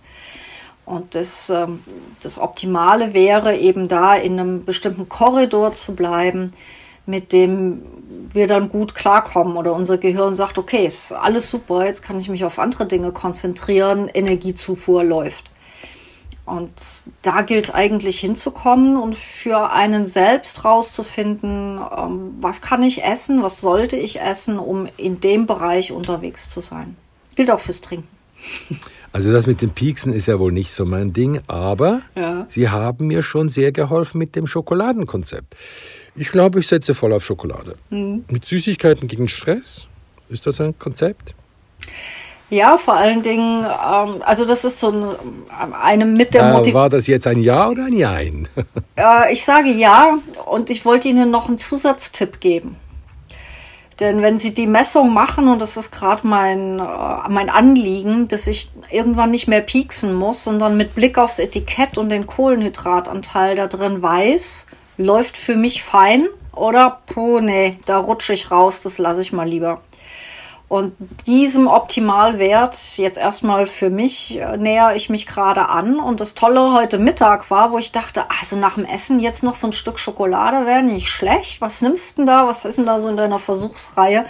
Und 0.87 1.15
das, 1.15 1.51
ähm, 1.51 1.83
das 2.23 2.39
Optimale 2.39 3.13
wäre 3.13 3.55
eben 3.55 3.87
da 3.87 4.15
in 4.15 4.41
einem 4.41 4.65
bestimmten 4.65 5.11
Korridor 5.11 5.75
zu 5.75 5.95
bleiben, 5.95 6.55
mit 7.05 7.33
dem 7.33 7.83
wir 8.33 8.47
dann 8.47 8.69
gut 8.69 8.95
klarkommen 8.95 9.57
oder 9.57 9.73
unser 9.73 9.99
Gehirn 9.99 10.35
sagt, 10.35 10.59
okay, 10.59 10.87
ist 10.87 11.13
alles 11.13 11.51
super, 11.51 11.85
jetzt 11.85 12.03
kann 12.03 12.19
ich 12.19 12.29
mich 12.29 12.45
auf 12.45 12.59
andere 12.59 12.87
Dinge 12.87 13.13
konzentrieren, 13.13 14.09
Energiezufuhr 14.09 15.05
läuft. 15.05 15.51
Und 16.47 16.73
da 17.23 17.43
gilt 17.43 17.67
es 17.67 17.75
eigentlich 17.75 18.19
hinzukommen 18.19 18.97
und 18.97 19.17
für 19.17 19.71
einen 19.71 20.05
selbst 20.05 20.65
rauszufinden, 20.65 21.79
ähm, 21.97 22.35
was 22.41 22.61
kann 22.61 22.83
ich 22.83 23.05
essen, 23.05 23.43
was 23.43 23.61
sollte 23.61 23.97
ich 23.97 24.21
essen, 24.21 24.59
um 24.59 24.89
in 24.97 25.21
dem 25.21 25.47
Bereich 25.47 25.93
unterwegs 25.93 26.51
zu 26.51 26.61
sein. 26.61 26.97
Gilt 27.37 27.51
auch 27.51 27.61
fürs 27.61 27.81
Trinken. 27.81 28.09
Also 29.13 29.33
das 29.33 29.49
mit 29.49 29.61
den 29.61 29.71
Pieksen 29.71 30.13
ist 30.13 30.27
ja 30.27 30.39
wohl 30.39 30.53
nicht 30.53 30.71
so 30.71 30.87
mein 30.87 31.13
Ding, 31.13 31.41
aber 31.49 32.03
ja. 32.15 32.47
Sie 32.49 32.69
haben 32.69 33.09
mir 33.09 33.23
schon 33.23 33.49
sehr 33.49 33.73
geholfen 33.73 34.19
mit 34.19 34.37
dem 34.37 34.47
Schokoladenkonzept. 34.47 35.57
Ich 36.17 36.31
glaube, 36.31 36.61
ich 36.61 36.69
setze 36.69 36.95
voll 36.95 37.13
auf 37.13 37.25
Schokolade. 37.25 37.77
Mhm. 37.91 38.25
Mit 38.31 38.45
Süßigkeiten 38.45 39.09
gegen 39.09 39.29
Stress? 39.29 39.87
Ist 40.29 40.47
das 40.47 40.61
ein 40.61 40.77
Konzept? 40.79 41.35
Ja, 42.51 42.79
vor 42.79 42.95
allen 42.95 43.23
Dingen, 43.23 43.65
ähm, 43.65 44.23
also 44.25 44.45
das 44.45 44.65
ist 44.65 44.81
so 44.81 44.91
ein, 44.91 45.05
eine 45.81 46.05
mit 46.05 46.35
der 46.35 46.43
äh, 46.43 46.53
Motivation. 46.53 46.75
War 46.75 46.89
das 46.89 47.07
jetzt 47.07 47.27
ein 47.29 47.41
Ja 47.41 47.69
oder 47.69 47.85
ein 47.85 47.97
Nein? 47.97 48.49
äh, 48.97 49.33
ich 49.33 49.45
sage 49.45 49.71
Ja 49.71 50.19
und 50.47 50.69
ich 50.69 50.85
wollte 50.85 51.09
Ihnen 51.09 51.31
noch 51.31 51.49
einen 51.49 51.59
Zusatztipp 51.59 52.41
geben. 52.41 52.77
Denn 54.01 54.23
wenn 54.23 54.39
Sie 54.39 54.53
die 54.53 54.67
Messung 54.67 55.13
machen, 55.13 55.47
und 55.47 55.61
das 55.61 55.77
ist 55.77 55.93
gerade 55.93 56.27
mein, 56.27 56.81
äh, 56.81 57.29
mein 57.29 57.51
Anliegen, 57.51 58.27
dass 58.27 58.49
ich 58.49 58.73
irgendwann 58.91 59.31
nicht 59.31 59.47
mehr 59.47 59.61
pieksen 59.61 60.13
muss, 60.15 60.43
sondern 60.43 60.77
mit 60.77 60.95
Blick 60.97 61.19
aufs 61.19 61.39
Etikett 61.39 61.99
und 61.99 62.09
den 62.09 62.27
Kohlenhydratanteil 62.27 63.55
da 63.55 63.69
drin 63.69 64.03
weiß, 64.03 64.67
läuft 65.01 65.37
für 65.37 65.57
mich 65.57 65.83
fein 65.83 66.29
oder, 66.53 67.01
puh, 67.07 67.41
nee, 67.41 67.79
da 67.87 67.99
rutsche 67.99 68.33
ich 68.33 68.51
raus, 68.51 68.83
das 68.83 68.99
lasse 68.99 69.23
ich 69.23 69.33
mal 69.33 69.49
lieber. 69.49 69.81
Und 70.69 70.93
diesem 71.27 71.67
Optimalwert 71.67 72.79
jetzt 72.97 73.19
erstmal 73.19 73.67
für 73.67 73.91
mich 73.91 74.39
äh, 74.39 74.57
näher 74.57 74.95
ich 74.95 75.11
mich 75.11 75.27
gerade 75.27 75.69
an. 75.69 75.99
Und 75.99 76.21
das 76.21 76.35
Tolle 76.35 76.73
heute 76.73 76.99
Mittag 76.99 77.51
war, 77.51 77.73
wo 77.73 77.79
ich 77.79 77.91
dachte, 77.91 78.31
also 78.41 78.55
nach 78.55 78.75
dem 78.75 78.85
Essen 78.85 79.19
jetzt 79.19 79.43
noch 79.43 79.57
so 79.57 79.67
ein 79.67 79.73
Stück 79.73 79.99
Schokolade 79.99 80.67
wäre 80.67 80.85
nicht 80.85 81.09
schlecht. 81.09 81.61
Was 81.61 81.83
nimmst 81.83 82.19
du 82.19 82.23
denn 82.23 82.27
da? 82.29 82.47
Was 82.47 82.65
ist 82.65 82.79
denn 82.79 82.87
da 82.87 83.01
so 83.01 83.09
in 83.09 83.17
deiner 83.17 83.41
Versuchsreihe? 83.41 84.27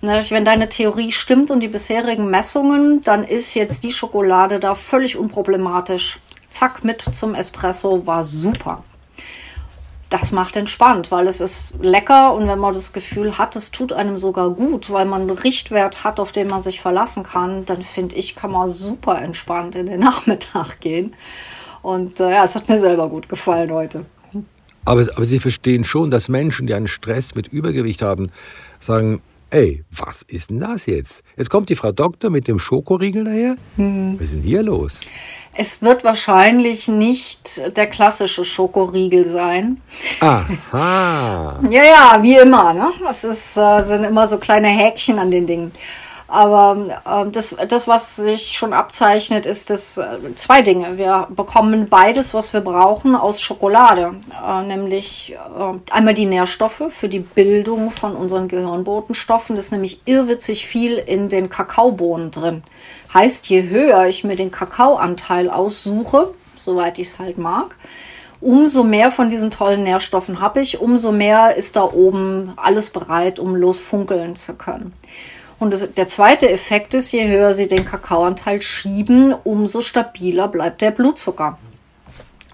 wenn 0.00 0.44
deine 0.44 0.68
Theorie 0.68 1.10
stimmt 1.10 1.50
und 1.50 1.60
die 1.60 1.68
bisherigen 1.68 2.30
Messungen, 2.30 3.00
dann 3.00 3.24
ist 3.24 3.54
jetzt 3.54 3.82
die 3.82 3.90
Schokolade 3.90 4.60
da 4.60 4.74
völlig 4.74 5.16
unproblematisch. 5.16 6.20
Zack, 6.50 6.84
mit 6.84 7.00
zum 7.00 7.34
Espresso 7.34 8.06
war 8.06 8.22
super 8.22 8.84
das 10.10 10.32
macht 10.32 10.56
entspannt, 10.56 11.10
weil 11.10 11.26
es 11.26 11.40
ist 11.40 11.74
lecker 11.80 12.32
und 12.32 12.48
wenn 12.48 12.58
man 12.58 12.72
das 12.72 12.92
Gefühl 12.92 13.36
hat, 13.36 13.56
es 13.56 13.70
tut 13.70 13.92
einem 13.92 14.16
sogar 14.16 14.50
gut, 14.50 14.90
weil 14.90 15.04
man 15.04 15.22
einen 15.22 15.30
Richtwert 15.38 16.02
hat, 16.02 16.18
auf 16.18 16.32
den 16.32 16.48
man 16.48 16.60
sich 16.60 16.80
verlassen 16.80 17.24
kann, 17.24 17.66
dann 17.66 17.82
finde 17.82 18.16
ich, 18.16 18.34
kann 18.34 18.50
man 18.50 18.68
super 18.68 19.20
entspannt 19.20 19.74
in 19.74 19.86
den 19.86 20.00
Nachmittag 20.08 20.80
gehen. 20.80 21.14
Und 21.82 22.20
äh, 22.20 22.30
ja, 22.30 22.44
es 22.44 22.54
hat 22.54 22.68
mir 22.68 22.78
selber 22.78 23.08
gut 23.08 23.28
gefallen 23.28 23.70
heute. 23.70 24.06
Aber, 24.84 25.02
aber 25.02 25.24
Sie 25.24 25.38
verstehen 25.38 25.84
schon, 25.84 26.10
dass 26.10 26.30
Menschen, 26.30 26.66
die 26.66 26.72
einen 26.72 26.88
Stress 26.88 27.34
mit 27.34 27.48
Übergewicht 27.48 28.00
haben, 28.00 28.30
sagen, 28.80 29.20
ey, 29.50 29.84
was 29.90 30.22
ist 30.22 30.50
denn 30.50 30.60
das 30.60 30.86
jetzt? 30.86 31.22
Jetzt 31.36 31.50
kommt 31.50 31.68
die 31.68 31.76
Frau 31.76 31.92
Doktor 31.92 32.30
mit 32.30 32.48
dem 32.48 32.58
Schokoriegel 32.58 33.24
daher. 33.24 33.56
Mhm. 33.76 34.14
Was 34.14 34.28
ist 34.28 34.34
denn 34.36 34.42
hier 34.42 34.62
los? 34.62 35.00
Es 35.60 35.82
wird 35.82 36.04
wahrscheinlich 36.04 36.86
nicht 36.86 37.60
der 37.76 37.88
klassische 37.88 38.44
Schokoriegel 38.44 39.24
sein. 39.24 39.82
Aha. 40.20 41.58
ja, 41.68 41.82
ja, 41.82 42.18
wie 42.22 42.36
immer. 42.36 42.72
Ne? 42.72 42.92
Es 43.10 43.24
ist, 43.24 43.56
äh, 43.56 43.82
sind 43.82 44.04
immer 44.04 44.28
so 44.28 44.38
kleine 44.38 44.68
Häkchen 44.68 45.18
an 45.18 45.32
den 45.32 45.48
Dingen. 45.48 45.72
Aber 46.30 47.00
äh, 47.06 47.30
das, 47.30 47.56
das, 47.68 47.88
was 47.88 48.16
sich 48.16 48.52
schon 48.52 48.74
abzeichnet, 48.74 49.46
ist 49.46 49.70
das 49.70 49.96
äh, 49.96 50.34
zwei 50.34 50.60
Dinge. 50.60 50.98
Wir 50.98 51.26
bekommen 51.30 51.88
beides, 51.88 52.34
was 52.34 52.52
wir 52.52 52.60
brauchen, 52.60 53.16
aus 53.16 53.40
Schokolade. 53.40 54.14
Äh, 54.46 54.62
nämlich 54.66 55.32
äh, 55.32 55.92
einmal 55.92 56.12
die 56.12 56.26
Nährstoffe 56.26 56.82
für 56.90 57.08
die 57.08 57.20
Bildung 57.20 57.90
von 57.90 58.14
unseren 58.14 58.48
Gehirnbotenstoffen. 58.48 59.56
Das 59.56 59.66
ist 59.66 59.72
nämlich 59.72 60.02
irrwitzig 60.04 60.66
viel 60.66 60.98
in 60.98 61.30
den 61.30 61.48
Kakaobohnen 61.48 62.30
drin. 62.30 62.62
Heißt, 63.14 63.48
je 63.48 63.70
höher 63.70 64.06
ich 64.06 64.22
mir 64.22 64.36
den 64.36 64.50
Kakaoanteil 64.50 65.48
aussuche, 65.48 66.34
soweit 66.58 66.98
ich 66.98 67.08
es 67.08 67.18
halt 67.18 67.38
mag, 67.38 67.74
umso 68.42 68.84
mehr 68.84 69.10
von 69.10 69.30
diesen 69.30 69.50
tollen 69.50 69.82
Nährstoffen 69.82 70.40
habe 70.40 70.60
ich, 70.60 70.78
umso 70.78 71.10
mehr 71.10 71.56
ist 71.56 71.76
da 71.76 71.84
oben 71.84 72.52
alles 72.56 72.90
bereit, 72.90 73.38
um 73.38 73.56
losfunkeln 73.56 74.36
zu 74.36 74.52
können. 74.54 74.92
Und 75.58 75.72
das, 75.72 75.92
der 75.92 76.08
zweite 76.08 76.48
Effekt 76.50 76.94
ist, 76.94 77.10
je 77.12 77.28
höher 77.28 77.54
Sie 77.54 77.66
den 77.66 77.84
Kakaoanteil 77.84 78.62
schieben, 78.62 79.34
umso 79.44 79.82
stabiler 79.82 80.48
bleibt 80.48 80.80
der 80.80 80.92
Blutzucker. 80.92 81.58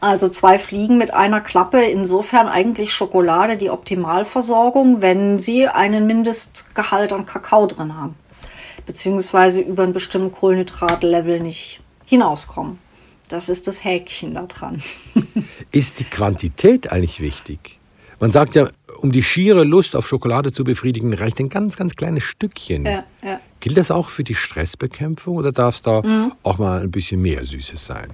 Also 0.00 0.28
zwei 0.28 0.58
Fliegen 0.58 0.99
mit 0.99 1.12
einer 1.12 1.40
Klappe, 1.40 1.82
insofern 1.82 2.49
eigentlich 2.49 2.92
Schokolade 2.92 3.56
die 3.56 3.70
Optimalversorgung, 3.70 5.00
wenn 5.00 5.38
Sie 5.38 5.66
einen 5.68 6.06
Mindestgehalt 6.06 7.12
an 7.12 7.26
Kakao 7.26 7.66
drin 7.66 7.96
haben 7.96 8.16
beziehungsweise 8.87 9.61
über 9.61 9.82
einen 9.82 9.92
bestimmten 9.92 10.32
Kohlenhydratlevel 10.32 11.40
nicht 11.40 11.80
hinauskommen. 12.04 12.78
Das 13.28 13.49
ist 13.49 13.66
das 13.66 13.84
Häkchen 13.84 14.34
da 14.34 14.42
dran. 14.42 14.82
ist 15.73 16.00
die 16.00 16.04
Quantität 16.04 16.92
eigentlich 16.92 17.20
wichtig? 17.20 17.78
Man 18.20 18.30
sagt 18.30 18.54
ja, 18.54 18.68
um 19.04 19.12
die 19.12 19.23
schiere 19.23 19.64
Lust 19.64 19.96
auf 19.96 20.08
Schokolade 20.08 20.50
zu 20.50 20.64
befriedigen, 20.64 21.12
reicht 21.12 21.38
ein 21.38 21.50
ganz, 21.50 21.76
ganz 21.76 21.94
kleines 21.94 22.25
Stückchen. 22.25 22.87
Ja, 22.87 23.04
ja. 23.23 23.38
Gilt 23.61 23.76
das 23.76 23.90
auch 23.90 24.08
für 24.08 24.25
die 24.25 24.34
Stressbekämpfung 24.34 25.37
oder 25.37 25.52
darf 25.52 25.75
es 25.75 25.82
da 25.82 26.00
mhm. 26.00 26.32
auch 26.42 26.56
mal 26.56 26.80
ein 26.80 26.90
bisschen 26.90 27.20
mehr 27.20 27.44
Süßes 27.44 27.84
sein? 27.84 28.08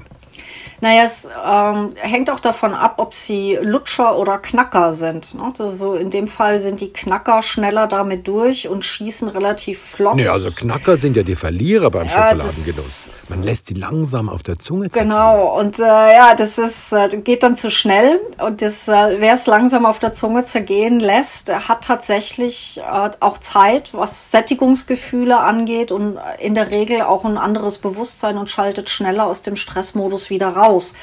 Naja, 0.83 1.03
es 1.05 1.29
ähm, 1.47 1.91
hängt 1.97 2.31
auch 2.31 2.41
davon 2.41 2.75
ab, 2.75 2.95
ob 2.97 3.13
sie 3.13 3.59
Lutscher 3.61 4.17
oder 4.17 4.39
Knacker 4.39 4.95
sind. 4.95 5.35
Ne? 5.35 5.53
Also 5.59 5.95
in 5.95 6.09
dem 6.09 6.27
Fall 6.27 6.59
sind 6.59 6.81
die 6.81 6.91
Knacker 6.91 7.43
schneller 7.43 7.87
damit 7.87 8.27
durch 8.27 8.67
und 8.69 8.83
schießen 8.85 9.29
relativ 9.29 9.81
flott. 9.81 10.17
Nee, 10.17 10.29
also 10.29 10.51
Knacker 10.51 10.97
sind 10.97 11.17
ja 11.17 11.23
die 11.23 11.37
Verlierer 11.37 11.91
beim 11.91 12.07
ja, 12.07 12.31
Schokoladengenuss. 12.31 13.11
Man 13.29 13.43
lässt 13.43 13.69
die 13.69 13.75
langsam 13.75 14.31
auf 14.31 14.43
der 14.43 14.59
Zunge 14.59 14.91
ziehen. 14.91 15.03
Genau, 15.03 15.59
und 15.59 15.79
äh, 15.79 15.83
ja, 15.83 16.35
das 16.35 16.57
ist, 16.57 16.93
äh, 16.93 17.09
geht 17.19 17.43
dann 17.43 17.57
zu 17.57 17.71
schnell. 17.71 18.19
Und 18.39 18.63
das, 18.63 18.89
äh, 18.89 19.17
wer 19.19 19.35
es 19.35 19.47
langsam 19.47 19.85
auf 19.85 19.99
der 19.99 20.15
Zunge 20.15 20.45
zergehen 20.47 20.99
lässt, 20.99 21.53
hat 21.53 21.85
tatsächlich 21.85 22.79
äh, 22.79 23.11
auch 23.21 23.39
Zeit, 23.39 23.93
was 23.93 24.31
Sättigungsgefühle 24.31 25.39
angeht 25.39 25.93
und 25.93 26.19
in 26.39 26.55
der 26.55 26.71
Regel 26.71 27.03
auch 27.03 27.27
ein 27.27 27.37
anderes 27.37 27.79
Bewusstsein 27.79 28.39
und 28.39 28.49
schaltet 28.49 28.89
schneller 28.89 29.27
aus 29.27 29.43
dem 29.43 29.57
Stressmodus 29.57 30.30
wieder 30.31 30.49
raus. 30.49 30.95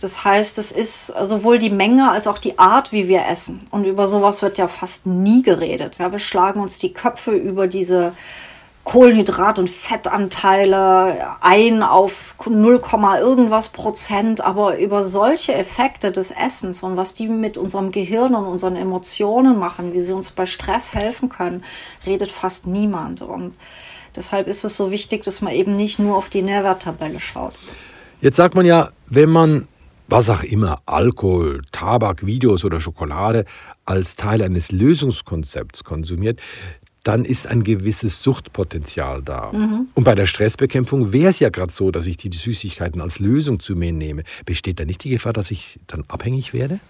Das 0.00 0.24
heißt, 0.24 0.58
es 0.58 0.72
ist 0.72 1.06
sowohl 1.06 1.58
die 1.58 1.70
Menge 1.70 2.10
als 2.10 2.26
auch 2.26 2.38
die 2.38 2.58
Art, 2.58 2.92
wie 2.92 3.08
wir 3.08 3.26
essen. 3.26 3.60
Und 3.70 3.84
über 3.84 4.06
sowas 4.06 4.42
wird 4.42 4.58
ja 4.58 4.68
fast 4.68 5.06
nie 5.06 5.42
geredet. 5.42 5.98
Ja, 5.98 6.12
wir 6.12 6.18
schlagen 6.18 6.60
uns 6.60 6.78
die 6.78 6.92
Köpfe 6.92 7.30
über 7.30 7.68
diese 7.68 8.12
Kohlenhydrat- 8.84 9.58
und 9.58 9.70
Fettanteile 9.70 11.36
ein 11.40 11.82
auf 11.82 12.34
0, 12.44 12.82
irgendwas 13.18 13.70
Prozent, 13.70 14.42
aber 14.42 14.78
über 14.78 15.02
solche 15.02 15.54
Effekte 15.54 16.12
des 16.12 16.30
Essens 16.30 16.82
und 16.82 16.98
was 16.98 17.14
die 17.14 17.28
mit 17.28 17.56
unserem 17.56 17.92
Gehirn 17.92 18.34
und 18.34 18.44
unseren 18.44 18.76
Emotionen 18.76 19.58
machen, 19.58 19.94
wie 19.94 20.02
sie 20.02 20.12
uns 20.12 20.32
bei 20.32 20.44
Stress 20.44 20.94
helfen 20.94 21.30
können, 21.30 21.64
redet 22.04 22.30
fast 22.30 22.66
niemand. 22.66 23.22
Und 23.22 23.54
deshalb 24.14 24.48
ist 24.48 24.64
es 24.64 24.76
so 24.76 24.90
wichtig, 24.90 25.24
dass 25.24 25.40
man 25.40 25.54
eben 25.54 25.76
nicht 25.76 25.98
nur 25.98 26.18
auf 26.18 26.28
die 26.28 26.42
Nährwerttabelle 26.42 27.20
schaut. 27.20 27.54
Jetzt 28.24 28.36
sagt 28.36 28.54
man 28.54 28.64
ja, 28.64 28.88
wenn 29.06 29.28
man 29.28 29.68
was 30.08 30.30
auch 30.30 30.42
immer, 30.42 30.78
Alkohol, 30.86 31.60
Tabak, 31.72 32.24
Videos 32.24 32.64
oder 32.64 32.80
Schokolade 32.80 33.44
als 33.84 34.16
Teil 34.16 34.40
eines 34.40 34.72
Lösungskonzepts 34.72 35.84
konsumiert, 35.84 36.40
dann 37.04 37.24
ist 37.24 37.46
ein 37.46 37.62
gewisses 37.62 38.22
Suchtpotenzial 38.22 39.22
da. 39.22 39.52
Mhm. 39.52 39.88
Und 39.94 40.04
bei 40.04 40.14
der 40.14 40.26
Stressbekämpfung 40.26 41.12
wäre 41.12 41.30
es 41.30 41.38
ja 41.38 41.50
gerade 41.50 41.72
so, 41.72 41.90
dass 41.90 42.06
ich 42.06 42.16
die 42.16 42.30
Süßigkeiten 42.30 43.00
als 43.00 43.18
Lösung 43.18 43.60
zu 43.60 43.76
mir 43.76 43.92
nehme. 43.92 44.24
Besteht 44.46 44.80
da 44.80 44.84
nicht 44.84 45.04
die 45.04 45.10
Gefahr, 45.10 45.34
dass 45.34 45.50
ich 45.50 45.78
dann 45.86 46.04
abhängig 46.08 46.52
werde? 46.52 46.80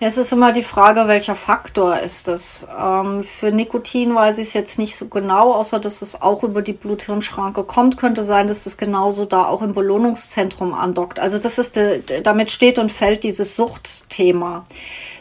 Es 0.00 0.18
ist 0.18 0.32
immer 0.32 0.52
die 0.52 0.62
Frage, 0.62 1.06
welcher 1.06 1.36
Faktor 1.36 2.00
ist 2.00 2.26
es. 2.26 2.66
Ähm, 2.78 3.22
für 3.22 3.52
Nikotin 3.52 4.14
weiß 4.14 4.38
ich 4.38 4.48
es 4.48 4.54
jetzt 4.54 4.78
nicht 4.78 4.96
so 4.96 5.08
genau, 5.08 5.52
außer 5.52 5.78
dass 5.78 6.02
es 6.02 6.20
auch 6.20 6.42
über 6.42 6.62
die 6.62 6.72
Blut-Hirn-Schranke 6.72 7.62
kommt. 7.64 7.96
Könnte 7.96 8.22
sein, 8.22 8.48
dass 8.48 8.66
es 8.66 8.76
genauso 8.76 9.24
da 9.24 9.44
auch 9.46 9.62
im 9.62 9.72
Belohnungszentrum 9.72 10.74
andockt. 10.74 11.20
Also 11.20 11.38
das 11.38 11.58
ist, 11.58 11.76
de, 11.76 12.02
damit 12.22 12.50
steht 12.50 12.78
und 12.78 12.90
fällt 12.90 13.22
dieses 13.22 13.56
Suchtthema. 13.56 14.64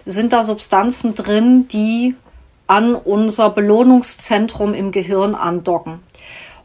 Sind 0.05 0.33
da 0.33 0.43
Substanzen 0.43 1.13
drin, 1.13 1.67
die 1.67 2.15
an 2.67 2.95
unser 2.95 3.49
Belohnungszentrum 3.49 4.73
im 4.73 4.91
Gehirn 4.91 5.35
andocken? 5.35 5.99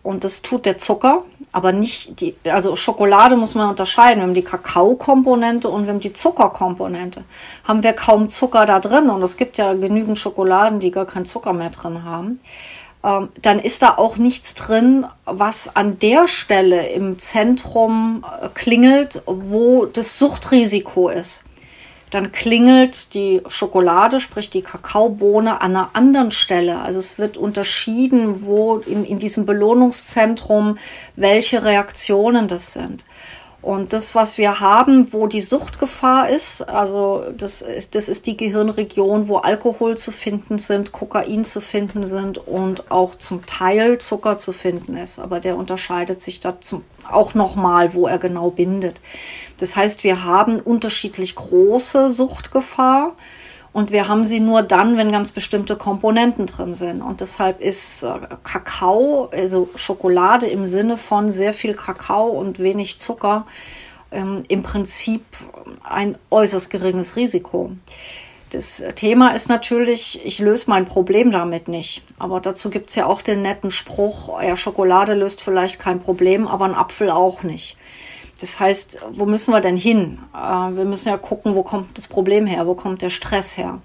Und 0.02 0.24
das 0.24 0.42
tut 0.42 0.64
der 0.64 0.78
Zucker, 0.78 1.24
aber 1.52 1.72
nicht 1.72 2.20
die, 2.20 2.34
also 2.44 2.76
Schokolade 2.76 3.36
muss 3.36 3.54
man 3.54 3.68
unterscheiden. 3.68 4.20
Wir 4.20 4.22
haben 4.22 4.34
die 4.34 4.42
Kakaokomponente 4.42 5.68
und 5.68 5.84
wir 5.84 5.92
haben 5.92 6.00
die 6.00 6.12
Zuckerkomponente. 6.12 7.24
Haben 7.64 7.82
wir 7.82 7.92
kaum 7.92 8.30
Zucker 8.30 8.64
da 8.64 8.80
drin 8.80 9.10
und 9.10 9.22
es 9.22 9.36
gibt 9.36 9.58
ja 9.58 9.74
genügend 9.74 10.18
Schokoladen, 10.18 10.80
die 10.80 10.92
gar 10.92 11.04
keinen 11.04 11.26
Zucker 11.26 11.52
mehr 11.52 11.70
drin 11.70 12.04
haben. 12.04 12.40
Ähm, 13.04 13.28
dann 13.42 13.58
ist 13.58 13.82
da 13.82 13.96
auch 13.96 14.16
nichts 14.16 14.54
drin, 14.54 15.06
was 15.24 15.76
an 15.76 15.98
der 15.98 16.26
Stelle 16.26 16.88
im 16.88 17.18
Zentrum 17.18 18.24
äh, 18.40 18.48
klingelt, 18.54 19.22
wo 19.26 19.86
das 19.86 20.18
Suchtrisiko 20.18 21.08
ist 21.08 21.44
dann 22.10 22.32
klingelt 22.32 23.14
die 23.14 23.42
Schokolade, 23.48 24.20
sprich 24.20 24.50
die 24.50 24.62
Kakaobohne, 24.62 25.60
an 25.60 25.76
einer 25.76 25.90
anderen 25.92 26.30
Stelle. 26.30 26.80
Also 26.80 26.98
es 26.98 27.18
wird 27.18 27.36
unterschieden, 27.36 28.44
wo 28.44 28.78
in, 28.78 29.04
in 29.04 29.18
diesem 29.18 29.46
Belohnungszentrum 29.46 30.78
welche 31.16 31.64
Reaktionen 31.64 32.48
das 32.48 32.72
sind. 32.72 33.04
Und 33.60 33.92
das, 33.92 34.14
was 34.14 34.38
wir 34.38 34.60
haben, 34.60 35.12
wo 35.12 35.26
die 35.26 35.40
Suchtgefahr 35.40 36.28
ist, 36.28 36.62
also 36.68 37.24
das 37.36 37.60
ist, 37.60 37.96
das 37.96 38.08
ist 38.08 38.26
die 38.26 38.36
Gehirnregion, 38.36 39.26
wo 39.26 39.38
Alkohol 39.38 39.96
zu 39.98 40.12
finden 40.12 40.60
sind, 40.60 40.92
Kokain 40.92 41.44
zu 41.44 41.60
finden 41.60 42.06
sind 42.06 42.38
und 42.38 42.90
auch 42.90 43.16
zum 43.16 43.46
Teil 43.46 43.98
Zucker 43.98 44.36
zu 44.36 44.52
finden 44.52 44.96
ist. 44.96 45.18
Aber 45.18 45.40
der 45.40 45.56
unterscheidet 45.56 46.22
sich 46.22 46.38
da 46.38 46.60
zum, 46.60 46.84
auch 47.10 47.34
nochmal, 47.34 47.94
wo 47.94 48.06
er 48.06 48.18
genau 48.18 48.50
bindet. 48.50 49.00
Das 49.58 49.74
heißt, 49.74 50.04
wir 50.04 50.22
haben 50.22 50.60
unterschiedlich 50.60 51.34
große 51.34 52.10
Suchtgefahr 52.10 53.16
und 53.72 53.92
wir 53.92 54.08
haben 54.08 54.24
sie 54.24 54.40
nur 54.40 54.62
dann, 54.62 54.96
wenn 54.96 55.12
ganz 55.12 55.32
bestimmte 55.32 55.76
Komponenten 55.76 56.46
drin 56.46 56.74
sind. 56.74 57.02
Und 57.02 57.20
deshalb 57.20 57.60
ist 57.60 58.02
äh, 58.02 58.08
Kakao, 58.42 59.28
also 59.32 59.68
Schokolade 59.76 60.46
im 60.46 60.66
Sinne 60.66 60.96
von 60.96 61.30
sehr 61.30 61.52
viel 61.52 61.74
Kakao 61.74 62.28
und 62.28 62.58
wenig 62.58 62.98
Zucker, 62.98 63.46
ähm, 64.10 64.44
im 64.48 64.62
Prinzip 64.62 65.22
ein 65.82 66.16
äußerst 66.30 66.70
geringes 66.70 67.16
Risiko. 67.16 67.72
Das 68.50 68.82
Thema 68.94 69.34
ist 69.34 69.50
natürlich, 69.50 70.24
ich 70.24 70.38
löse 70.38 70.70
mein 70.70 70.86
Problem 70.86 71.30
damit 71.30 71.68
nicht. 71.68 72.02
Aber 72.18 72.40
dazu 72.40 72.70
gibt 72.70 72.88
es 72.88 72.96
ja 72.96 73.04
auch 73.04 73.20
den 73.20 73.42
netten 73.42 73.70
Spruch, 73.70 74.42
ja, 74.42 74.56
Schokolade 74.56 75.12
löst 75.12 75.42
vielleicht 75.42 75.78
kein 75.78 76.00
Problem, 76.00 76.48
aber 76.48 76.64
ein 76.64 76.74
Apfel 76.74 77.10
auch 77.10 77.42
nicht. 77.42 77.76
Das 78.40 78.60
heißt, 78.60 79.00
wo 79.12 79.26
müssen 79.26 79.52
wir 79.52 79.60
denn 79.60 79.76
hin? 79.76 80.18
Äh, 80.34 80.38
wir 80.38 80.84
müssen 80.84 81.08
ja 81.08 81.16
gucken, 81.16 81.54
wo 81.54 81.62
kommt 81.62 81.96
das 81.96 82.08
Problem 82.08 82.46
her, 82.46 82.66
wo 82.66 82.74
kommt 82.74 83.02
der 83.02 83.10
Stress 83.10 83.56
her. 83.56 83.80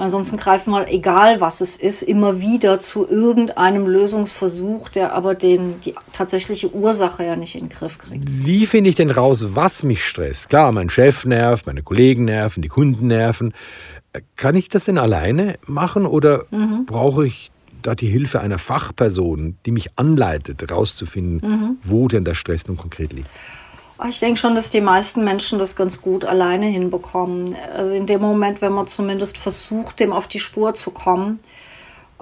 Ansonsten 0.00 0.36
greifen 0.36 0.70
wir, 0.70 0.86
egal 0.88 1.40
was 1.40 1.60
es 1.60 1.76
ist, 1.76 2.02
immer 2.02 2.40
wieder 2.40 2.78
zu 2.78 3.08
irgendeinem 3.08 3.88
Lösungsversuch, 3.88 4.90
der 4.90 5.12
aber 5.12 5.34
den, 5.34 5.80
die 5.80 5.94
tatsächliche 6.12 6.72
Ursache 6.72 7.24
ja 7.24 7.34
nicht 7.34 7.56
in 7.56 7.62
den 7.62 7.68
Griff 7.68 7.98
kriegt. 7.98 8.24
Wie 8.28 8.66
finde 8.66 8.90
ich 8.90 8.96
denn 8.96 9.10
raus, 9.10 9.56
was 9.56 9.82
mich 9.82 10.04
stresst? 10.04 10.50
Klar, 10.50 10.70
mein 10.70 10.88
Chef 10.88 11.24
nervt, 11.24 11.66
meine 11.66 11.82
Kollegen 11.82 12.26
nerven, 12.26 12.62
die 12.62 12.68
Kunden 12.68 13.08
nerven. 13.08 13.52
Äh, 14.12 14.20
kann 14.36 14.54
ich 14.54 14.68
das 14.68 14.84
denn 14.84 14.98
alleine 14.98 15.58
machen 15.66 16.06
oder 16.06 16.44
mhm. 16.52 16.86
brauche 16.86 17.26
ich 17.26 17.50
da 17.82 17.96
die 17.96 18.08
Hilfe 18.08 18.40
einer 18.40 18.58
Fachperson, 18.58 19.56
die 19.66 19.72
mich 19.72 19.88
anleitet, 19.96 20.62
herauszufinden, 20.62 21.50
mhm. 21.50 21.76
wo 21.82 22.06
denn 22.06 22.24
der 22.24 22.34
Stress 22.34 22.68
nun 22.68 22.76
konkret 22.76 23.12
liegt? 23.12 23.28
Ich 24.06 24.20
denke 24.20 24.38
schon, 24.38 24.54
dass 24.54 24.70
die 24.70 24.80
meisten 24.80 25.24
Menschen 25.24 25.58
das 25.58 25.74
ganz 25.74 26.00
gut 26.00 26.24
alleine 26.24 26.66
hinbekommen. 26.66 27.56
Also 27.74 27.94
in 27.94 28.06
dem 28.06 28.20
Moment, 28.20 28.62
wenn 28.62 28.72
man 28.72 28.86
zumindest 28.86 29.36
versucht, 29.36 29.98
dem 29.98 30.12
auf 30.12 30.28
die 30.28 30.38
Spur 30.38 30.74
zu 30.74 30.92
kommen 30.92 31.40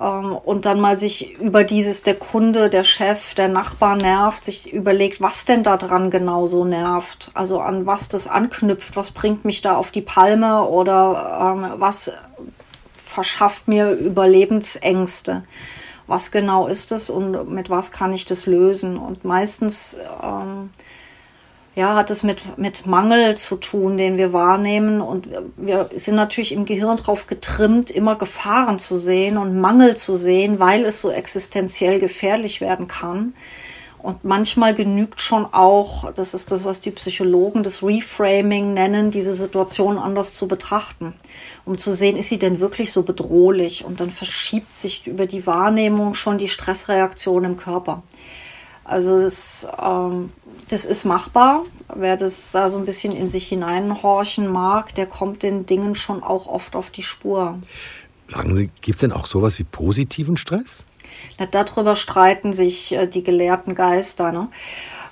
ähm, 0.01 0.35
und 0.35 0.65
dann 0.65 0.81
mal 0.81 0.99
sich 0.99 1.35
über 1.35 1.65
dieses, 1.65 2.03
der 2.03 2.15
Kunde, 2.15 2.71
der 2.71 2.83
Chef, 2.83 3.35
der 3.35 3.49
Nachbar 3.49 3.97
nervt, 3.97 4.47
sich 4.47 4.73
überlegt, 4.73 5.21
was 5.21 5.45
denn 5.45 5.63
da 5.63 5.77
dran 5.77 6.11
genau 6.11 6.47
so 6.47 6.65
nervt. 6.65 7.31
Also 7.35 7.61
an 7.61 7.85
was 7.85 8.09
das 8.09 8.27
anknüpft, 8.27 8.97
was 8.97 9.11
bringt 9.11 9.45
mich 9.45 9.61
da 9.61 9.77
auf 9.77 9.91
die 9.91 10.01
Palme 10.01 10.63
oder 10.63 11.55
ähm, 11.55 11.75
was 11.79 12.13
verschafft 12.97 13.69
mir 13.69 13.91
Überlebensängste 13.91 15.45
was 16.07 16.31
genau 16.31 16.69
ist 16.69 16.93
es 16.93 17.11
und 17.11 17.51
mit 17.51 17.69
was 17.69 17.91
kann 17.91 18.13
ich 18.13 18.27
das 18.27 18.47
lösen. 18.47 18.97
Und 18.97 19.25
meistens 19.25 19.99
ähm, 20.23 20.71
ja, 21.77 21.95
hat 21.95 22.11
es 22.11 22.23
mit, 22.23 22.59
mit 22.59 22.87
Mangel 22.87 23.37
zu 23.37 23.57
tun, 23.57 23.99
den 23.99 24.17
wir 24.17 24.33
wahrnehmen. 24.33 25.03
Und 25.03 25.29
wir 25.59 25.91
sind 25.95 26.17
natürlich 26.17 26.53
im 26.53 26.65
Gehirn 26.65 26.97
drauf 26.97 27.27
getrimmt, 27.27 27.91
immer 27.91 28.17
Gefahren 28.17 28.79
zu 28.79 28.97
sehen 28.97 29.37
und 29.37 29.61
Mangel 29.61 29.95
zu 29.95 30.17
sehen, 30.17 30.59
weil 30.59 30.87
es 30.87 31.03
so 31.03 31.11
existenziell 31.11 32.01
gefährlich 32.01 32.63
werden 32.63 32.89
kann. 32.89 33.35
Und 33.99 34.25
manchmal 34.25 34.73
genügt 34.73 35.21
schon 35.21 35.45
auch, 35.53 36.11
das 36.13 36.33
ist 36.33 36.51
das, 36.51 36.65
was 36.65 36.81
die 36.81 36.93
Psychologen 36.93 37.63
das 37.63 37.83
Reframing 37.83 38.73
nennen, 38.73 39.11
diese 39.11 39.35
Situation 39.35 39.99
anders 39.99 40.33
zu 40.33 40.49
betrachten, 40.49 41.13
um 41.67 41.77
zu 41.77 41.93
sehen, 41.93 42.17
ist 42.17 42.29
sie 42.29 42.39
denn 42.39 42.59
wirklich 42.59 42.91
so 42.91 43.03
bedrohlich? 43.03 43.85
Und 43.85 44.01
dann 44.01 44.11
verschiebt 44.11 44.77
sich 44.79 45.07
über 45.07 45.27
die 45.27 45.47
Wahrnehmung 45.47 46.15
schon 46.15 46.39
die 46.39 46.49
Stressreaktion 46.49 47.45
im 47.45 47.57
Körper. 47.59 48.03
Also 48.87 49.21
das, 49.21 49.67
ähm, 49.83 50.31
das 50.69 50.85
ist 50.85 51.05
machbar. 51.05 51.65
Wer 51.95 52.17
das 52.17 52.53
da 52.53 52.69
so 52.69 52.79
ein 52.79 52.87
bisschen 52.87 53.13
in 53.13 53.29
sich 53.29 53.49
hineinhorchen 53.49 54.47
mag, 54.47 54.95
der 54.95 55.07
kommt 55.07 55.43
den 55.43 55.67
Dingen 55.67 55.95
schon 55.95 56.23
auch 56.23 56.47
oft 56.47 56.77
auf 56.77 56.91
die 56.91 57.03
Spur. 57.03 57.59
Sagen 58.29 58.57
Sie, 58.57 58.71
gibt 58.81 58.97
es 58.97 59.01
denn 59.01 59.13
auch 59.13 59.27
sowas 59.27 59.59
wie 59.59 59.65
positiven 59.65 60.37
Stress? 60.37 60.85
Na, 61.39 61.47
darüber 61.47 61.97
streiten 61.97 62.53
sich 62.53 62.93
äh, 62.93 63.07
die 63.07 63.25
gelehrten 63.25 63.75
Geister. 63.75 64.33
Ne? 64.33 64.49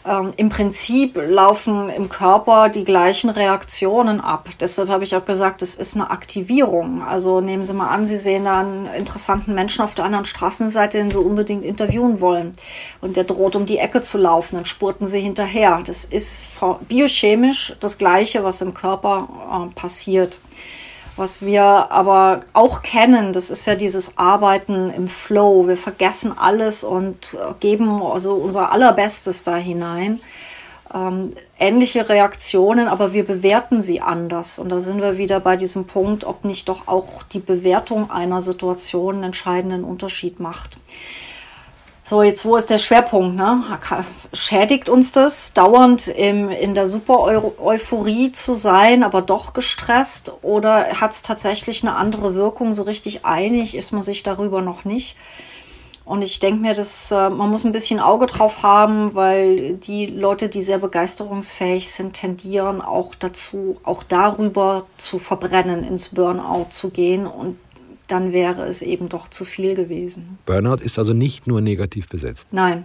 Ähm, 0.06 0.32
im 0.36 0.50
Prinzip 0.50 1.16
laufen 1.16 1.88
im 1.88 2.08
Körper 2.08 2.68
die 2.68 2.84
gleichen 2.84 3.30
Reaktionen 3.30 4.20
ab. 4.20 4.48
Deshalb 4.60 4.88
habe 4.88 5.04
ich 5.04 5.16
auch 5.16 5.24
gesagt, 5.24 5.62
es 5.62 5.76
ist 5.76 5.94
eine 5.96 6.10
Aktivierung. 6.10 7.02
Also 7.02 7.40
nehmen 7.40 7.64
Sie 7.64 7.72
mal 7.72 7.88
an, 7.88 8.06
Sie 8.06 8.16
sehen 8.16 8.44
da 8.44 8.60
einen 8.60 8.86
interessanten 8.86 9.54
Menschen 9.54 9.82
auf 9.82 9.94
der 9.94 10.04
anderen 10.04 10.24
Straßenseite, 10.24 10.98
den 10.98 11.10
Sie 11.10 11.18
unbedingt 11.18 11.64
interviewen 11.64 12.20
wollen. 12.20 12.54
Und 13.00 13.16
der 13.16 13.24
droht 13.24 13.56
um 13.56 13.66
die 13.66 13.78
Ecke 13.78 14.02
zu 14.02 14.18
laufen, 14.18 14.56
dann 14.56 14.66
spurten 14.66 15.06
Sie 15.06 15.20
hinterher. 15.20 15.80
Das 15.84 16.04
ist 16.04 16.44
biochemisch 16.88 17.74
das 17.80 17.96
Gleiche, 17.96 18.44
was 18.44 18.60
im 18.60 18.74
Körper 18.74 19.28
äh, 19.50 19.74
passiert. 19.74 20.38
Was 21.16 21.44
wir 21.44 21.62
aber 21.62 22.40
auch 22.54 22.82
kennen, 22.82 23.32
das 23.32 23.50
ist 23.50 23.66
ja 23.66 23.76
dieses 23.76 24.18
Arbeiten 24.18 24.90
im 24.90 25.06
Flow. 25.06 25.68
Wir 25.68 25.76
vergessen 25.76 26.36
alles 26.36 26.82
und 26.82 27.34
äh, 27.34 27.54
geben 27.60 28.02
also 28.02 28.34
unser 28.34 28.72
Allerbestes 28.72 29.44
da 29.44 29.54
hinein. 29.56 30.20
Ähm, 30.92 31.34
ähnliche 31.58 32.08
Reaktionen, 32.08 32.88
aber 32.88 33.12
wir 33.12 33.24
bewerten 33.24 33.80
sie 33.80 34.00
anders. 34.00 34.58
Und 34.58 34.70
da 34.70 34.80
sind 34.80 35.00
wir 35.00 35.16
wieder 35.16 35.38
bei 35.38 35.56
diesem 35.56 35.86
Punkt, 35.86 36.24
ob 36.24 36.44
nicht 36.44 36.68
doch 36.68 36.88
auch 36.88 37.22
die 37.22 37.38
Bewertung 37.38 38.10
einer 38.10 38.40
Situation 38.40 39.16
einen 39.16 39.24
entscheidenden 39.24 39.84
Unterschied 39.84 40.40
macht. 40.40 40.76
So, 42.14 42.22
jetzt 42.22 42.44
wo 42.44 42.54
ist 42.54 42.70
der 42.70 42.78
Schwerpunkt? 42.78 43.34
Ne? 43.34 43.64
Schädigt 44.32 44.88
uns 44.88 45.10
das, 45.10 45.52
dauernd 45.52 46.06
im, 46.06 46.48
in 46.48 46.76
der 46.76 46.86
Super-Euphorie 46.86 48.30
zu 48.30 48.54
sein, 48.54 49.02
aber 49.02 49.20
doch 49.20 49.52
gestresst? 49.52 50.32
Oder 50.42 51.00
hat 51.00 51.10
es 51.10 51.22
tatsächlich 51.22 51.82
eine 51.82 51.96
andere 51.96 52.36
Wirkung? 52.36 52.72
So 52.72 52.84
richtig 52.84 53.24
einig 53.24 53.74
ist 53.74 53.90
man 53.90 54.02
sich 54.02 54.22
darüber 54.22 54.62
noch 54.62 54.84
nicht. 54.84 55.16
Und 56.04 56.22
ich 56.22 56.38
denke 56.38 56.60
mir, 56.62 56.74
dass 56.74 57.10
äh, 57.10 57.30
man 57.30 57.50
muss 57.50 57.64
ein 57.64 57.72
bisschen 57.72 57.98
Auge 57.98 58.26
drauf 58.26 58.62
haben, 58.62 59.16
weil 59.16 59.72
die 59.72 60.06
Leute, 60.06 60.48
die 60.48 60.62
sehr 60.62 60.78
begeisterungsfähig 60.78 61.90
sind, 61.90 62.12
tendieren 62.12 62.80
auch 62.80 63.16
dazu, 63.16 63.80
auch 63.82 64.04
darüber 64.04 64.86
zu 64.98 65.18
verbrennen, 65.18 65.82
ins 65.82 66.10
Burnout 66.10 66.66
zu 66.70 66.90
gehen. 66.90 67.26
Und 67.26 67.58
dann 68.06 68.32
wäre 68.32 68.64
es 68.64 68.82
eben 68.82 69.08
doch 69.08 69.28
zu 69.28 69.44
viel 69.44 69.74
gewesen. 69.74 70.38
Burnout 70.46 70.82
ist 70.82 70.98
also 70.98 71.12
nicht 71.12 71.46
nur 71.46 71.60
negativ 71.60 72.08
besetzt. 72.08 72.48
Nein. 72.52 72.84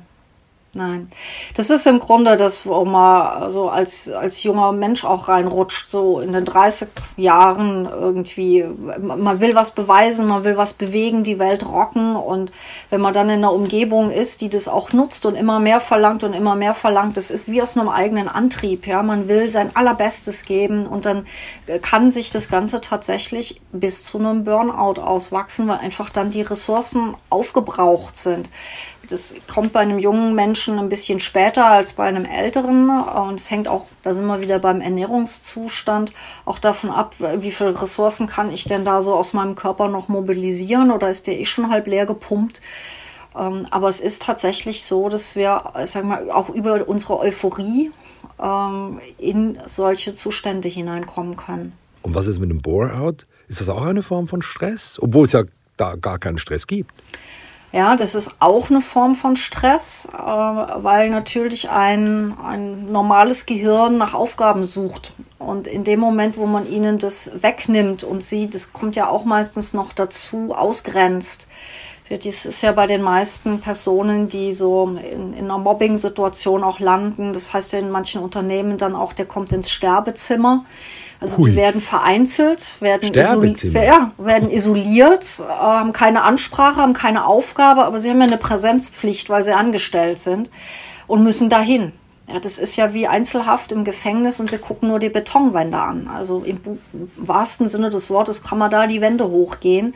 Nein. 0.74 1.10
Das 1.56 1.72
ist 1.72 1.88
im 1.88 2.00
Grunde 2.00 2.38
das, 2.38 2.64
wo 2.64 2.86
man 2.86 3.50
so 3.50 3.70
als, 3.70 4.08
als 4.08 4.44
junger 4.44 4.72
Mensch 4.72 5.04
auch 5.04 5.28
reinrutscht, 5.28 5.90
so 5.90 6.20
in 6.20 6.32
den 6.32 6.46
30 6.46 6.88
Jahren 7.18 7.86
irgendwie. 7.86 8.64
Man 9.00 9.40
will 9.42 9.56
was 9.56 9.72
beweisen, 9.72 10.28
man 10.28 10.44
will 10.44 10.58
was 10.58 10.74
bewegen, 10.74 11.24
die 11.24 11.40
Welt 11.40 11.66
rocken. 11.66 12.16
Und 12.16 12.52
wenn 12.92 13.02
man 13.02 13.16
dann 13.16 13.30
in 13.30 13.38
einer 13.38 13.52
Umgebung 13.52 14.12
ist, 14.12 14.42
die 14.42 14.50
das 14.50 14.68
auch 14.68 14.94
nutzt 14.94 15.26
und 15.26 15.34
immer 15.34 15.60
mehr 15.60 15.80
verlangt 15.80 16.24
und 16.24 16.34
immer 16.34 16.56
mehr 16.56 16.76
verlangt, 16.76 17.18
das 17.18 17.32
ist 17.32 17.50
wie 17.50 17.64
aus 17.64 17.76
einem 17.76 17.90
eigenen 17.90 18.28
Antrieb. 18.28 18.86
Ja, 18.86 19.02
man 19.02 19.28
will 19.28 19.50
sein 19.50 19.76
Allerbestes 19.76 20.46
geben 20.46 20.86
und 20.86 21.06
dann 21.06 21.26
kann 21.82 22.12
sich 22.12 22.32
das 22.32 22.48
Ganze 22.48 22.80
tatsächlich 22.80 23.60
bis 23.72 24.04
zu 24.04 24.20
einem 24.20 24.44
Burnout 24.44 25.02
auswachsen, 25.02 25.68
weil 25.68 25.80
einfach 25.80 26.12
dann 26.12 26.30
die 26.30 26.44
Ressourcen 26.44 27.16
aufgebraucht 27.32 28.20
sind. 28.20 28.50
Das 29.10 29.36
kommt 29.52 29.74
bei 29.74 29.80
einem 29.80 29.98
jungen 29.98 30.36
Menschen 30.36 30.78
ein 30.78 30.88
bisschen 30.88 31.20
später 31.20 31.66
als 31.66 31.94
bei 31.94 32.06
einem 32.06 32.26
älteren. 32.26 32.90
Und 32.90 33.40
es 33.40 33.50
hängt 33.50 33.68
auch, 33.68 33.86
da 34.04 34.14
sind 34.14 34.28
wir 34.28 34.40
wieder 34.40 34.60
beim 34.60 34.82
Ernährungszustand, 34.82 36.14
auch 36.46 36.60
davon 36.60 36.92
ab, 36.92 37.16
wie 37.38 37.52
viele 37.52 37.82
Ressourcen 37.82 38.28
kann 38.28 38.52
ich 38.52 38.66
denn 38.66 38.86
da 38.86 39.02
so 39.02 39.16
aus 39.16 39.34
meinem 39.34 39.56
Körper 39.56 39.88
noch 39.88 40.10
mobilisieren 40.10 40.92
oder 40.92 41.10
ist 41.10 41.26
der 41.26 41.40
eh 41.40 41.46
schon 41.46 41.72
halb 41.72 41.88
leer 41.88 42.06
gepumpt? 42.06 42.62
Ähm, 43.36 43.68
aber 43.72 43.90
es 43.90 44.00
ist 44.00 44.24
tatsächlich 44.24 44.86
so, 44.86 45.10
dass 45.10 45.36
wir, 45.36 45.64
sag 45.86 46.04
mal, 46.04 46.30
auch 46.30 46.50
über 46.50 46.88
unsere 46.88 47.20
Euphorie 47.20 47.92
ähm, 48.40 49.00
in 49.18 49.58
solche 49.66 50.14
Zustände 50.14 50.68
hineinkommen 50.68 51.36
können. 51.36 51.74
Und 52.04 52.16
was 52.16 52.28
ist 52.28 52.40
mit 52.40 52.50
dem 52.50 52.62
Bore-out? 52.62 53.26
Ist 53.48 53.60
das 53.60 53.70
auch 53.70 53.84
eine 53.84 54.04
Form 54.04 54.28
von 54.28 54.42
Stress? 54.42 54.98
Obwohl 55.02 55.26
es 55.26 55.32
ja 55.32 55.44
da 55.78 55.96
gar 55.96 56.20
keinen 56.20 56.38
Stress 56.38 56.68
gibt. 56.68 56.92
Ja, 57.72 57.96
das 57.96 58.16
ist 58.16 58.36
auch 58.40 58.72
eine 58.72 58.82
Form 58.82 59.14
von 59.14 59.36
Stress, 59.36 60.10
äh, 60.12 60.18
weil 60.18 61.12
natürlich 61.12 61.70
ein, 61.70 62.36
ein 62.44 62.92
normales 62.92 63.46
Gehirn 63.46 63.98
nach 63.98 64.16
Aufgaben 64.16 64.64
sucht. 64.64 65.14
Und 65.38 65.68
in 65.68 65.84
dem 65.84 66.00
Moment, 66.00 66.38
wo 66.38 66.48
man 66.48 66.70
ihnen 66.70 66.98
das 66.98 67.44
wegnimmt 67.44 68.04
und 68.04 68.24
sie, 68.24 68.50
das 68.50 68.74
kommt 68.74 68.96
ja 68.96 69.08
auch 69.08 69.24
meistens 69.24 69.74
noch 69.74 69.94
dazu, 69.94 70.54
ausgrenzt. 70.56 71.48
Das 72.10 72.46
ist 72.46 72.64
ja 72.64 72.72
bei 72.72 72.88
den 72.88 73.04
meisten 73.04 73.62
Personen, 73.62 74.30
die 74.30 74.52
so 74.52 74.88
in, 74.88 75.34
in 75.34 75.46
einer 75.46 75.60
Mobbing-Situation 75.60 76.64
auch 76.64 76.80
landen. 76.80 77.34
Das 77.34 77.54
heißt 77.54 77.74
ja 77.74 77.80
in 77.80 77.92
manchen 77.92 78.24
Unternehmen 78.24 78.80
dann 78.80 78.96
auch, 78.96 79.14
der 79.14 79.28
kommt 79.28 79.54
ins 79.54 79.70
Sterbezimmer. 79.70 80.66
Also 81.22 81.38
Hui. 81.38 81.52
die 81.52 81.58
werden 81.58 81.82
vereinzelt, 81.82 82.78
werden, 82.80 83.14
isoli 83.14 83.54
ja, 83.74 84.12
werden 84.18 84.50
isoliert, 84.50 85.44
haben 85.48 85.92
keine 85.92 86.24
Ansprache, 86.24 86.78
haben 86.78 86.94
keine 86.94 87.26
Aufgabe, 87.26 87.84
aber 87.84 88.00
sie 88.00 88.10
haben 88.10 88.20
ja 88.20 88.28
eine 88.28 88.38
Präsenzpflicht, 88.38 89.30
weil 89.30 89.44
sie 89.44 89.54
angestellt 89.54 90.20
sind 90.20 90.50
und 91.08 91.24
müssen 91.24 91.50
dahin. 91.50 91.92
Ja, 92.32 92.40
das 92.40 92.60
ist 92.60 92.76
ja 92.76 92.94
wie 92.94 93.08
Einzelhaft 93.08 93.72
im 93.72 93.84
Gefängnis 93.84 94.40
und 94.40 94.52
sie 94.52 94.60
gucken 94.60 94.88
nur 94.88 95.00
die 95.00 95.10
Betonwände 95.10 95.80
an. 95.80 96.08
Also 96.08 96.44
im, 96.46 96.60
im 96.64 96.80
wahrsten 97.18 97.68
Sinne 97.68 97.90
des 97.90 98.10
Wortes 98.10 98.44
kann 98.44 98.60
man 98.60 98.70
da 98.70 98.86
die 98.86 99.02
Wände 99.02 99.28
hochgehen. 99.28 99.96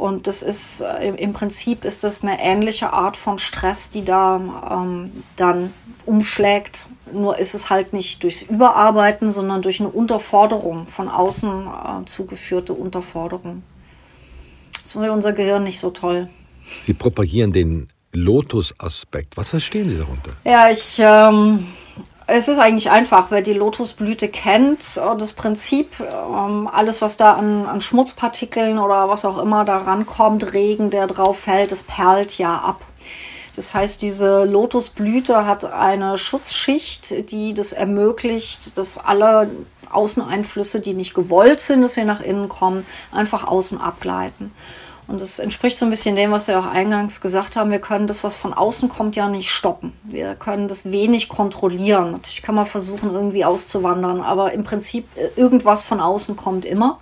Und 0.00 0.26
das 0.26 0.42
ist 0.42 0.80
äh, 0.80 1.10
im 1.10 1.32
Prinzip 1.34 1.84
ist 1.84 2.04
das 2.04 2.22
eine 2.22 2.40
ähnliche 2.40 2.92
Art 2.92 3.16
von 3.16 3.38
Stress, 3.38 3.90
die 3.90 4.04
da 4.04 4.40
ähm, 4.70 5.12
dann 5.36 5.72
umschlägt 6.06 6.86
nur 7.12 7.38
ist 7.38 7.54
es 7.54 7.70
halt 7.70 7.92
nicht 7.92 8.22
durchs 8.22 8.42
Überarbeiten, 8.42 9.32
sondern 9.32 9.62
durch 9.62 9.80
eine 9.80 9.88
Unterforderung, 9.88 10.86
von 10.86 11.08
außen 11.08 11.66
äh, 11.66 12.04
zugeführte 12.06 12.72
Unterforderung. 12.72 13.62
Das 14.80 14.92
finde 14.92 15.12
unser 15.12 15.32
Gehirn 15.32 15.64
nicht 15.64 15.78
so 15.78 15.90
toll. 15.90 16.28
Sie 16.80 16.94
propagieren 16.94 17.52
den 17.52 17.88
Lotus-Aspekt. 18.12 19.36
Was 19.36 19.50
verstehen 19.50 19.88
Sie 19.88 19.98
darunter? 19.98 20.32
Ja, 20.44 20.70
ich. 20.70 20.98
Ähm, 20.98 21.66
es 22.30 22.48
ist 22.48 22.58
eigentlich 22.58 22.90
einfach, 22.90 23.30
wer 23.30 23.42
die 23.42 23.52
Lotusblüte 23.52 24.28
kennt, 24.28 24.80
äh, 24.96 25.16
das 25.18 25.32
Prinzip, 25.32 26.00
ähm, 26.00 26.68
alles 26.72 27.02
was 27.02 27.16
da 27.16 27.34
an, 27.34 27.66
an 27.66 27.80
Schmutzpartikeln 27.80 28.78
oder 28.78 29.08
was 29.08 29.24
auch 29.24 29.38
immer 29.38 29.64
da 29.64 29.78
rankommt, 29.78 30.52
Regen, 30.52 30.90
der 30.90 31.06
drauf 31.06 31.40
fällt, 31.40 31.72
das 31.72 31.82
perlt 31.82 32.38
ja 32.38 32.56
ab. 32.56 32.82
Das 33.56 33.74
heißt, 33.74 34.00
diese 34.00 34.44
Lotusblüte 34.44 35.44
hat 35.44 35.64
eine 35.64 36.16
Schutzschicht, 36.16 37.30
die 37.30 37.52
das 37.52 37.72
ermöglicht, 37.72 38.78
dass 38.78 38.96
alle 38.96 39.50
Außeneinflüsse, 39.90 40.80
die 40.80 40.94
nicht 40.94 41.14
gewollt 41.14 41.58
sind, 41.58 41.82
dass 41.82 41.94
sie 41.94 42.04
nach 42.04 42.20
innen 42.20 42.48
kommen, 42.48 42.86
einfach 43.10 43.44
außen 43.44 43.80
abgleiten. 43.80 44.52
Und 45.10 45.20
das 45.20 45.40
entspricht 45.40 45.76
so 45.76 45.84
ein 45.84 45.90
bisschen 45.90 46.14
dem, 46.14 46.30
was 46.30 46.46
Sie 46.46 46.56
auch 46.56 46.66
eingangs 46.66 47.20
gesagt 47.20 47.56
haben. 47.56 47.72
Wir 47.72 47.80
können 47.80 48.06
das, 48.06 48.22
was 48.22 48.36
von 48.36 48.54
außen 48.54 48.88
kommt, 48.88 49.16
ja 49.16 49.28
nicht 49.28 49.50
stoppen. 49.50 49.92
Wir 50.04 50.36
können 50.36 50.68
das 50.68 50.92
wenig 50.92 51.28
kontrollieren. 51.28 52.12
Natürlich 52.12 52.42
kann 52.42 52.54
man 52.54 52.64
versuchen, 52.64 53.12
irgendwie 53.12 53.44
auszuwandern, 53.44 54.20
aber 54.20 54.52
im 54.52 54.62
Prinzip 54.62 55.08
äh, 55.16 55.28
irgendwas 55.34 55.82
von 55.82 56.00
außen 56.00 56.36
kommt 56.36 56.64
immer. 56.64 57.00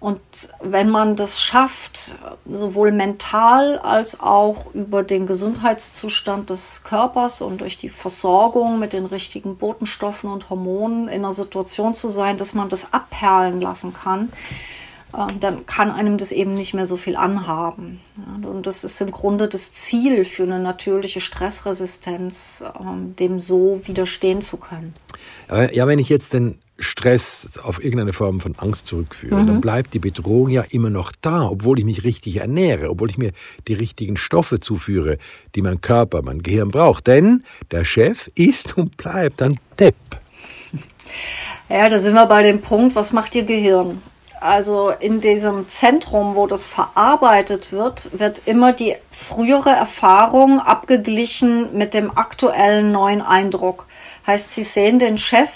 Und 0.00 0.20
wenn 0.60 0.90
man 0.90 1.14
das 1.14 1.40
schafft, 1.40 2.16
sowohl 2.50 2.90
mental 2.90 3.78
als 3.78 4.18
auch 4.18 4.74
über 4.74 5.04
den 5.04 5.26
Gesundheitszustand 5.26 6.50
des 6.50 6.82
Körpers 6.82 7.42
und 7.42 7.60
durch 7.60 7.76
die 7.76 7.90
Versorgung 7.90 8.80
mit 8.80 8.92
den 8.92 9.04
richtigen 9.04 9.56
Botenstoffen 9.56 10.30
und 10.30 10.50
Hormonen 10.50 11.06
in 11.06 11.22
einer 11.22 11.32
Situation 11.32 11.94
zu 11.94 12.08
sein, 12.08 12.38
dass 12.38 12.54
man 12.54 12.70
das 12.70 12.92
abperlen 12.92 13.60
lassen 13.60 13.92
kann, 13.92 14.32
dann 15.40 15.66
kann 15.66 15.90
einem 15.90 16.18
das 16.18 16.32
eben 16.32 16.54
nicht 16.54 16.74
mehr 16.74 16.86
so 16.86 16.96
viel 16.96 17.16
anhaben. 17.16 18.00
Und 18.42 18.66
das 18.66 18.84
ist 18.84 19.00
im 19.00 19.10
Grunde 19.10 19.48
das 19.48 19.72
Ziel 19.72 20.24
für 20.24 20.44
eine 20.44 20.60
natürliche 20.60 21.20
Stressresistenz, 21.20 22.64
ähm, 22.80 23.16
dem 23.16 23.40
so 23.40 23.80
widerstehen 23.86 24.42
zu 24.42 24.56
können. 24.56 24.94
Ja, 25.48 25.86
wenn 25.86 25.98
ich 25.98 26.08
jetzt 26.08 26.32
den 26.32 26.58
Stress 26.78 27.58
auf 27.62 27.82
irgendeine 27.82 28.12
Form 28.12 28.40
von 28.40 28.54
Angst 28.56 28.86
zurückführe, 28.86 29.42
mhm. 29.42 29.46
dann 29.46 29.60
bleibt 29.60 29.94
die 29.94 29.98
Bedrohung 29.98 30.48
ja 30.48 30.62
immer 30.70 30.90
noch 30.90 31.12
da, 31.20 31.48
obwohl 31.48 31.78
ich 31.78 31.84
mich 31.84 32.04
richtig 32.04 32.36
ernähre, 32.36 32.88
obwohl 32.88 33.10
ich 33.10 33.18
mir 33.18 33.32
die 33.68 33.74
richtigen 33.74 34.16
Stoffe 34.16 34.60
zuführe, 34.60 35.18
die 35.54 35.62
mein 35.62 35.80
Körper, 35.80 36.22
mein 36.22 36.42
Gehirn 36.42 36.70
braucht. 36.70 37.06
Denn 37.06 37.44
der 37.70 37.84
Chef 37.84 38.30
ist 38.34 38.76
und 38.76 38.96
bleibt 38.96 39.42
ein 39.42 39.58
Depp. 39.78 39.96
Ja, 41.68 41.88
da 41.88 42.00
sind 42.00 42.14
wir 42.14 42.26
bei 42.26 42.42
dem 42.42 42.60
Punkt, 42.60 42.96
was 42.96 43.12
macht 43.12 43.32
Ihr 43.36 43.44
Gehirn? 43.44 44.02
Also 44.40 44.88
in 44.88 45.20
diesem 45.20 45.68
Zentrum, 45.68 46.34
wo 46.34 46.46
das 46.46 46.64
verarbeitet 46.64 47.72
wird, 47.72 48.18
wird 48.18 48.42
immer 48.46 48.72
die 48.72 48.96
frühere 49.10 49.70
Erfahrung 49.70 50.60
abgeglichen 50.60 51.76
mit 51.76 51.92
dem 51.92 52.16
aktuellen 52.16 52.90
neuen 52.90 53.20
Eindruck. 53.20 53.86
Heißt, 54.26 54.54
Sie 54.54 54.64
sehen 54.64 54.98
den 54.98 55.18
Chef 55.18 55.50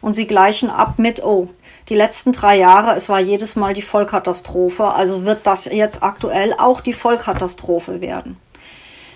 und 0.00 0.14
sie 0.14 0.28
gleichen 0.28 0.70
ab 0.70 1.00
mit, 1.00 1.22
oh, 1.24 1.48
die 1.88 1.96
letzten 1.96 2.32
drei 2.32 2.58
Jahre, 2.58 2.94
es 2.94 3.08
war 3.08 3.18
jedes 3.18 3.56
Mal 3.56 3.74
die 3.74 3.82
Vollkatastrophe, 3.82 4.92
also 4.92 5.24
wird 5.24 5.46
das 5.46 5.64
jetzt 5.64 6.02
aktuell 6.02 6.54
auch 6.56 6.80
die 6.80 6.92
Vollkatastrophe 6.92 8.00
werden. 8.00 8.36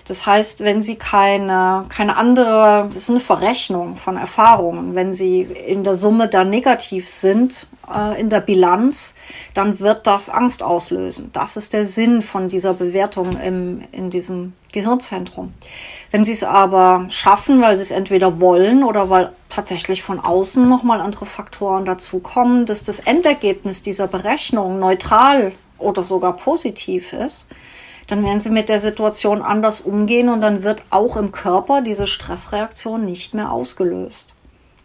Das 0.05 0.25
heißt, 0.25 0.63
wenn 0.63 0.81
Sie 0.81 0.95
keine, 0.95 1.85
keine 1.89 2.17
andere, 2.17 2.89
das 2.93 3.03
ist 3.03 3.09
eine 3.09 3.19
Verrechnung 3.21 3.95
von 3.95 4.17
Erfahrungen, 4.17 4.95
wenn 4.95 5.13
Sie 5.13 5.41
in 5.41 5.83
der 5.83 5.95
Summe 5.95 6.27
dann 6.27 6.49
negativ 6.49 7.09
sind, 7.09 7.67
äh, 7.93 8.19
in 8.19 8.29
der 8.29 8.41
Bilanz, 8.41 9.15
dann 9.53 9.79
wird 9.79 10.05
das 10.05 10.29
Angst 10.29 10.61
auslösen. 10.61 11.29
Das 11.31 11.55
ist 11.55 11.71
der 11.71 11.85
Sinn 11.85 12.21
von 12.21 12.49
dieser 12.49 12.73
Bewertung 12.73 13.29
im, 13.41 13.83
in 13.93 14.09
diesem 14.09 14.53
Gehirnzentrum. 14.73 15.53
Wenn 16.11 16.25
Sie 16.25 16.33
es 16.33 16.43
aber 16.43 17.05
schaffen, 17.09 17.61
weil 17.61 17.77
Sie 17.77 17.83
es 17.83 17.91
entweder 17.91 18.41
wollen 18.41 18.83
oder 18.83 19.09
weil 19.09 19.31
tatsächlich 19.49 20.03
von 20.03 20.19
außen 20.19 20.67
nochmal 20.67 20.99
andere 20.99 21.25
Faktoren 21.25 21.85
dazukommen, 21.85 22.65
dass 22.65 22.83
das 22.83 22.99
Endergebnis 22.99 23.83
dieser 23.83 24.07
Berechnung 24.07 24.79
neutral 24.79 25.53
oder 25.77 26.03
sogar 26.03 26.35
positiv 26.35 27.13
ist, 27.13 27.47
dann 28.13 28.23
werden 28.23 28.39
sie 28.39 28.51
mit 28.51 28.69
der 28.69 28.79
Situation 28.79 29.41
anders 29.41 29.81
umgehen 29.81 30.29
und 30.29 30.41
dann 30.41 30.61
wird 30.61 30.83
auch 30.91 31.17
im 31.17 31.31
Körper 31.31 31.81
diese 31.81 32.05
Stressreaktion 32.05 33.05
nicht 33.05 33.33
mehr 33.33 33.51
ausgelöst. 33.51 34.35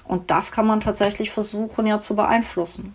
Und 0.04 0.30
das 0.30 0.50
kann 0.50 0.66
man 0.66 0.80
tatsächlich 0.80 1.30
versuchen 1.30 1.86
ja 1.86 1.98
zu 1.98 2.16
beeinflussen. 2.16 2.94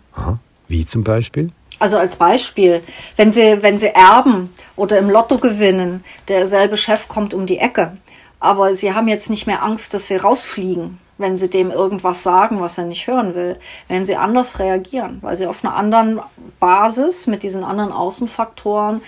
Wie 0.66 0.84
zum 0.84 1.04
Beispiel? 1.04 1.52
Also 1.78 1.98
als 1.98 2.16
Beispiel, 2.16 2.82
wenn 3.14 3.30
Sie, 3.30 3.62
wenn 3.62 3.78
Sie 3.78 3.94
erben 3.94 4.52
oder 4.74 4.98
im 4.98 5.08
Lotto 5.08 5.38
gewinnen, 5.38 6.02
derselbe 6.26 6.76
Chef 6.76 7.06
kommt 7.06 7.32
um 7.32 7.46
die 7.46 7.58
Ecke, 7.58 7.96
aber 8.40 8.74
Sie 8.74 8.92
haben 8.92 9.06
jetzt 9.06 9.30
nicht 9.30 9.46
mehr 9.46 9.62
Angst, 9.62 9.94
dass 9.94 10.08
Sie 10.08 10.16
rausfliegen, 10.16 10.98
wenn 11.16 11.36
Sie 11.36 11.48
dem 11.48 11.70
irgendwas 11.70 12.24
sagen, 12.24 12.60
was 12.60 12.76
er 12.76 12.86
nicht 12.86 13.06
hören 13.06 13.36
will, 13.36 13.56
werden 13.86 14.04
Sie 14.04 14.16
anders 14.16 14.58
reagieren, 14.58 15.18
weil 15.20 15.36
Sie 15.36 15.46
auf 15.46 15.64
einer 15.64 15.76
anderen 15.76 16.18
Basis 16.58 17.28
mit 17.28 17.44
diesen 17.44 17.62
anderen 17.62 17.92
Außenfaktoren 17.92 19.00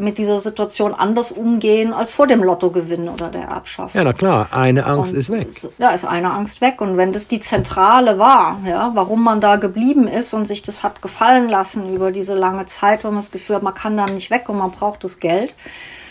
mit 0.00 0.18
dieser 0.18 0.40
Situation 0.40 0.94
anders 0.94 1.30
umgehen 1.30 1.92
als 1.92 2.12
vor 2.12 2.26
dem 2.26 2.42
Lottogewinn 2.42 3.08
oder 3.08 3.28
der 3.28 3.42
Erbschaft. 3.42 3.94
Ja, 3.94 4.02
na 4.02 4.12
klar, 4.12 4.48
eine 4.50 4.86
Angst 4.86 5.12
und 5.12 5.18
ist 5.18 5.30
weg. 5.30 5.46
Ja, 5.78 5.90
ist 5.90 6.04
eine 6.04 6.32
Angst 6.32 6.60
weg. 6.60 6.80
Und 6.80 6.96
wenn 6.96 7.12
das 7.12 7.28
die 7.28 7.40
Zentrale 7.40 8.18
war, 8.18 8.60
ja, 8.66 8.90
warum 8.94 9.22
man 9.22 9.40
da 9.40 9.56
geblieben 9.56 10.08
ist 10.08 10.34
und 10.34 10.46
sich 10.46 10.62
das 10.62 10.82
hat 10.82 11.02
gefallen 11.02 11.48
lassen 11.48 11.92
über 11.94 12.10
diese 12.10 12.34
lange 12.34 12.66
Zeit, 12.66 13.04
wo 13.04 13.08
man 13.08 13.16
das 13.16 13.30
Gefühl 13.30 13.56
hat, 13.56 13.62
man 13.62 13.74
kann 13.74 13.96
da 13.96 14.06
nicht 14.06 14.30
weg 14.30 14.48
und 14.48 14.58
man 14.58 14.70
braucht 14.70 15.04
das 15.04 15.20
Geld. 15.20 15.54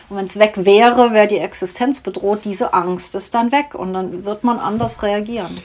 Und 0.10 0.18
wenn 0.18 0.26
es 0.26 0.40
weg 0.40 0.54
wäre, 0.58 1.14
wäre 1.14 1.28
die 1.28 1.38
Existenz 1.38 2.00
bedroht, 2.00 2.46
diese 2.46 2.74
Angst 2.74 3.16
ist 3.16 3.34
dann 3.34 3.52
weg 3.52 3.76
und 3.76 3.94
dann 3.94 4.26
wird 4.26 4.44
man 4.44 4.60
anders 4.60 5.04
reagieren. 5.04 5.56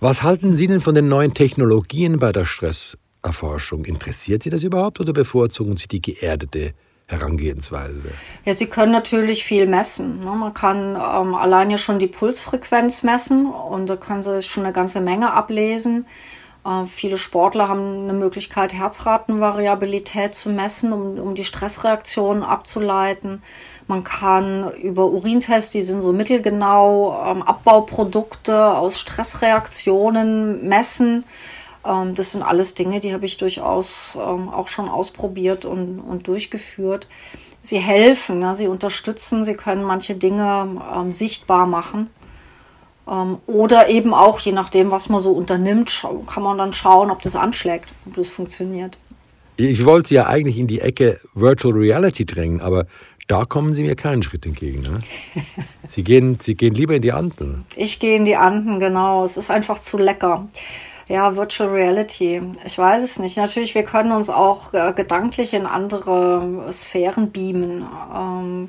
Was 0.00 0.22
halten 0.22 0.54
Sie 0.54 0.66
denn 0.66 0.80
von 0.80 0.94
den 0.94 1.08
neuen 1.08 1.32
Technologien 1.32 2.18
bei 2.18 2.30
der 2.30 2.44
Stresserforschung? 2.44 3.84
Interessiert 3.84 4.42
Sie 4.42 4.50
das 4.50 4.62
überhaupt 4.62 5.00
oder 5.00 5.12
bevorzugen 5.12 5.76
Sie 5.76 5.88
die 5.88 6.02
geerdete 6.02 6.74
Herangehensweise? 7.08 8.10
Ja, 8.44 8.54
Sie 8.54 8.66
können 8.66 8.90
natürlich 8.90 9.44
viel 9.44 9.66
messen. 9.66 10.20
Ne? 10.20 10.32
Man 10.32 10.54
kann 10.54 10.96
ähm, 10.96 11.34
allein 11.34 11.70
ja 11.70 11.78
schon 11.78 12.00
die 12.00 12.08
Pulsfrequenz 12.08 13.04
messen 13.04 13.46
und 13.46 13.86
da 13.88 13.96
können 13.96 14.22
Sie 14.22 14.42
schon 14.42 14.64
eine 14.64 14.72
ganze 14.72 15.00
Menge 15.00 15.32
ablesen. 15.32 16.06
Äh, 16.64 16.86
viele 16.86 17.16
Sportler 17.16 17.68
haben 17.68 18.02
eine 18.02 18.12
Möglichkeit, 18.12 18.74
Herzratenvariabilität 18.74 20.34
zu 20.34 20.50
messen, 20.50 20.92
um, 20.92 21.18
um 21.20 21.34
die 21.36 21.44
Stressreaktionen 21.44 22.42
abzuleiten. 22.42 23.40
Man 23.86 24.02
kann 24.02 24.72
über 24.82 25.06
Urintests, 25.06 25.70
die 25.70 25.82
sind 25.82 26.02
so 26.02 26.12
mittelgenau, 26.12 27.24
ähm, 27.24 27.42
Abbauprodukte 27.42 28.74
aus 28.74 28.98
Stressreaktionen 28.98 30.66
messen. 30.66 31.24
Ähm, 31.86 32.14
das 32.14 32.32
sind 32.32 32.42
alles 32.42 32.74
Dinge, 32.74 33.00
die 33.00 33.12
habe 33.12 33.26
ich 33.26 33.36
durchaus 33.36 34.18
ähm, 34.20 34.48
auch 34.48 34.68
schon 34.68 34.88
ausprobiert 34.88 35.64
und, 35.64 36.00
und 36.00 36.26
durchgeführt. 36.26 37.06
Sie 37.60 37.78
helfen, 37.78 38.42
ja, 38.42 38.54
sie 38.54 38.68
unterstützen, 38.68 39.44
sie 39.44 39.54
können 39.54 39.84
manche 39.84 40.14
Dinge 40.14 40.80
ähm, 40.94 41.12
sichtbar 41.12 41.66
machen. 41.66 42.10
Ähm, 43.08 43.38
oder 43.46 43.88
eben 43.88 44.14
auch, 44.14 44.40
je 44.40 44.52
nachdem, 44.52 44.90
was 44.90 45.08
man 45.08 45.20
so 45.20 45.32
unternimmt, 45.32 46.06
kann 46.26 46.42
man 46.42 46.58
dann 46.58 46.72
schauen, 46.72 47.10
ob 47.10 47.22
das 47.22 47.36
anschlägt, 47.36 47.88
ob 48.06 48.16
das 48.16 48.28
funktioniert. 48.28 48.98
Ich 49.56 49.84
wollte 49.86 50.08
Sie 50.08 50.14
ja 50.16 50.26
eigentlich 50.26 50.58
in 50.58 50.66
die 50.66 50.80
Ecke 50.80 51.18
Virtual 51.34 51.74
Reality 51.74 52.26
drängen, 52.26 52.60
aber 52.60 52.86
da 53.26 53.44
kommen 53.44 53.72
Sie 53.72 53.82
mir 53.82 53.96
keinen 53.96 54.22
Schritt 54.22 54.44
entgegen. 54.44 54.82
Ne? 54.82 55.00
Sie, 55.86 56.04
gehen, 56.04 56.38
Sie 56.40 56.54
gehen 56.54 56.74
lieber 56.74 56.94
in 56.94 57.02
die 57.02 57.12
Anden. 57.12 57.64
Ich 57.74 57.98
gehe 57.98 58.16
in 58.16 58.24
die 58.24 58.36
Anden, 58.36 58.80
genau. 58.80 59.24
Es 59.24 59.36
ist 59.36 59.50
einfach 59.50 59.80
zu 59.80 59.98
lecker. 59.98 60.46
Ja, 61.08 61.36
Virtual 61.36 61.70
Reality. 61.70 62.42
Ich 62.64 62.76
weiß 62.76 63.02
es 63.02 63.20
nicht. 63.20 63.36
Natürlich, 63.36 63.76
wir 63.76 63.84
können 63.84 64.10
uns 64.10 64.28
auch 64.28 64.72
äh, 64.74 64.92
gedanklich 64.92 65.54
in 65.54 65.64
andere 65.64 66.66
Sphären 66.72 67.30
beamen. 67.30 67.86
Ähm, 68.12 68.68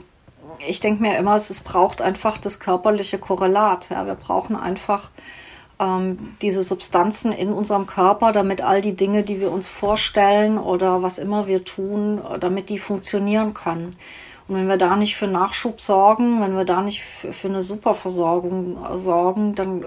ich 0.68 0.80
denke 0.80 1.02
mir 1.02 1.18
immer, 1.18 1.36
es, 1.36 1.60
braucht 1.62 2.02
einfach 2.02 2.38
das 2.38 2.60
körperliche 2.60 3.18
Korrelat. 3.18 3.90
Ja, 3.90 4.06
wir 4.06 4.14
brauchen 4.14 4.56
einfach 4.56 5.10
ähm, 5.80 6.36
diese 6.44 6.62
Substanzen 6.62 7.32
in 7.32 7.52
unserem 7.52 7.88
Körper, 7.88 8.32
damit 8.32 8.62
all 8.62 8.82
die 8.82 8.96
Dinge, 8.96 9.24
die 9.24 9.40
wir 9.40 9.52
uns 9.52 9.68
vorstellen 9.68 10.60
oder 10.60 11.02
was 11.02 11.18
immer 11.18 11.48
wir 11.48 11.64
tun, 11.64 12.22
damit 12.40 12.70
die 12.70 12.78
funktionieren 12.78 13.56
können. 13.56 13.96
Und 14.48 14.56
wenn 14.56 14.68
wir 14.68 14.78
da 14.78 14.96
nicht 14.96 15.18
für 15.18 15.28
Nachschub 15.28 15.82
sorgen, 15.82 16.42
wenn 16.42 16.56
wir 16.56 16.64
da 16.64 16.82
nicht 16.82 17.04
für, 17.04 17.48
eine 17.48 17.62
Superversorgung 17.62 18.78
sorgen, 18.96 19.56
dann 19.56 19.86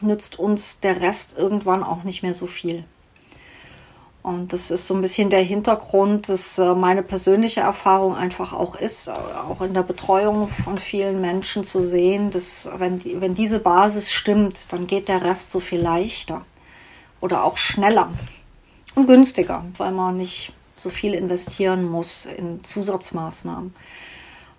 nützt 0.00 0.38
uns 0.38 0.80
der 0.80 1.00
Rest 1.00 1.38
irgendwann 1.38 1.84
auch 1.84 2.02
nicht 2.02 2.22
mehr 2.22 2.34
so 2.34 2.46
viel. 2.46 2.84
Und 4.22 4.52
das 4.52 4.70
ist 4.70 4.86
so 4.86 4.94
ein 4.94 5.00
bisschen 5.00 5.30
der 5.30 5.42
Hintergrund, 5.42 6.28
dass 6.28 6.56
äh, 6.56 6.74
meine 6.74 7.02
persönliche 7.02 7.60
Erfahrung 7.60 8.14
einfach 8.14 8.52
auch 8.52 8.76
ist, 8.76 9.08
äh, 9.08 9.12
auch 9.12 9.60
in 9.62 9.74
der 9.74 9.82
Betreuung 9.82 10.46
von 10.46 10.78
vielen 10.78 11.20
Menschen 11.20 11.64
zu 11.64 11.82
sehen, 11.82 12.30
dass 12.30 12.70
wenn, 12.78 13.00
die, 13.00 13.20
wenn 13.20 13.34
diese 13.34 13.58
Basis 13.58 14.12
stimmt, 14.12 14.72
dann 14.72 14.86
geht 14.86 15.08
der 15.08 15.24
Rest 15.24 15.50
so 15.50 15.58
viel 15.58 15.80
leichter 15.80 16.44
oder 17.20 17.42
auch 17.42 17.56
schneller 17.56 18.10
und 18.94 19.08
günstiger, 19.08 19.64
weil 19.76 19.90
man 19.90 20.18
nicht 20.18 20.52
so 20.82 20.90
viel 20.90 21.14
investieren 21.14 21.84
muss 21.88 22.26
in 22.26 22.62
Zusatzmaßnahmen. 22.64 23.74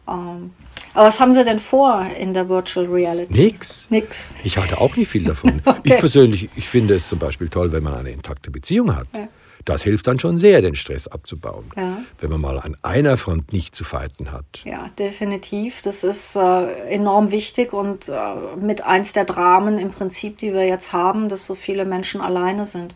Ähm, 0.08 0.52
aber 0.94 1.08
was 1.08 1.20
haben 1.20 1.34
Sie 1.34 1.44
denn 1.44 1.60
vor 1.60 2.08
in 2.20 2.34
der 2.34 2.50
Virtual 2.50 2.86
Reality? 2.86 3.42
Nix. 3.42 3.90
Nix. 3.90 4.36
Ich 4.44 4.58
halte 4.58 4.80
auch 4.80 4.96
nicht 4.96 5.10
viel 5.10 5.24
davon. 5.24 5.62
okay. 5.66 5.80
Ich 5.84 5.98
persönlich, 5.98 6.50
ich 6.56 6.68
finde 6.68 6.96
es 6.96 7.08
zum 7.08 7.20
Beispiel 7.20 7.50
toll, 7.50 7.72
wenn 7.72 7.84
man 7.84 7.94
eine 7.94 8.12
intakte 8.12 8.52
Beziehung 8.52 8.96
hat. 8.96 9.08
Ja. 9.14 9.28
Das 9.66 9.82
hilft 9.82 10.08
dann 10.08 10.20
schon 10.20 10.38
sehr, 10.38 10.62
den 10.62 10.76
Stress 10.76 11.08
abzubauen, 11.08 11.72
ja. 11.78 12.00
wenn 12.20 12.30
man 12.30 12.42
mal 12.42 12.60
an 12.60 12.76
einer 12.82 13.16
Front 13.16 13.54
nicht 13.54 13.74
zu 13.74 13.86
fighten 13.86 14.34
hat. 14.34 14.46
Ja, 14.66 14.90
definitiv. 15.00 15.82
Das 15.82 16.04
ist 16.04 16.36
äh, 16.36 16.90
enorm 16.90 17.32
wichtig 17.32 17.72
und 17.72 18.10
äh, 18.10 18.14
mit 18.60 18.84
eins 18.84 19.14
der 19.14 19.24
Dramen 19.24 19.78
im 19.78 19.92
Prinzip, 19.92 20.38
die 20.38 20.54
wir 20.54 20.68
jetzt 20.68 20.92
haben, 20.92 21.30
dass 21.30 21.46
so 21.46 21.56
viele 21.56 21.86
Menschen 21.86 22.20
alleine 22.20 22.66
sind. 22.66 22.94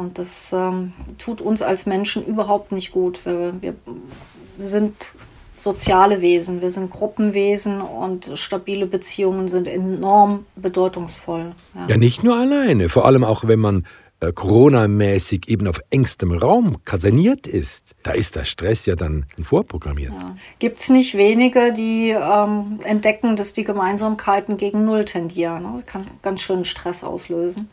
Und 0.00 0.18
das 0.18 0.52
ähm, 0.52 0.92
tut 1.18 1.42
uns 1.42 1.60
als 1.60 1.84
Menschen 1.84 2.24
überhaupt 2.24 2.72
nicht 2.72 2.90
gut. 2.90 3.24
Wir, 3.26 3.54
wir 3.60 3.74
sind 4.58 5.14
soziale 5.58 6.22
Wesen, 6.22 6.62
wir 6.62 6.70
sind 6.70 6.90
Gruppenwesen 6.90 7.82
und 7.82 8.32
stabile 8.34 8.86
Beziehungen 8.86 9.48
sind 9.48 9.68
enorm 9.68 10.46
bedeutungsvoll. 10.56 11.54
Ja, 11.74 11.86
ja 11.88 11.96
nicht 11.98 12.24
nur 12.24 12.36
alleine, 12.36 12.88
vor 12.88 13.04
allem 13.04 13.24
auch 13.24 13.46
wenn 13.46 13.60
man 13.60 13.86
äh, 14.20 14.32
Corona-mäßig 14.32 15.48
eben 15.48 15.68
auf 15.68 15.80
engstem 15.90 16.32
Raum 16.32 16.78
kaserniert 16.86 17.46
ist, 17.46 17.94
da 18.02 18.12
ist 18.12 18.36
der 18.36 18.44
Stress 18.44 18.86
ja 18.86 18.96
dann 18.96 19.26
vorprogrammiert. 19.38 20.12
Ja. 20.12 20.36
Gibt 20.58 20.80
es 20.80 20.88
nicht 20.88 21.14
wenige, 21.14 21.74
die 21.74 22.08
ähm, 22.10 22.78
entdecken, 22.84 23.36
dass 23.36 23.52
die 23.52 23.64
Gemeinsamkeiten 23.64 24.56
gegen 24.56 24.86
Null 24.86 25.04
tendieren. 25.04 25.62
Ne? 25.62 25.82
Kann 25.84 26.06
ganz 26.22 26.40
schön 26.40 26.64
Stress 26.64 27.04
auslösen. 27.04 27.68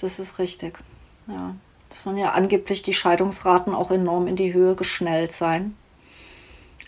Das 0.00 0.18
ist 0.18 0.38
richtig. 0.38 0.78
Ja. 1.26 1.54
Das 1.88 2.02
sollen 2.02 2.16
ja 2.16 2.32
angeblich 2.32 2.82
die 2.82 2.92
Scheidungsraten 2.92 3.74
auch 3.74 3.90
enorm 3.90 4.26
in 4.26 4.36
die 4.36 4.52
Höhe 4.52 4.74
geschnellt 4.74 5.30
sein. 5.32 5.76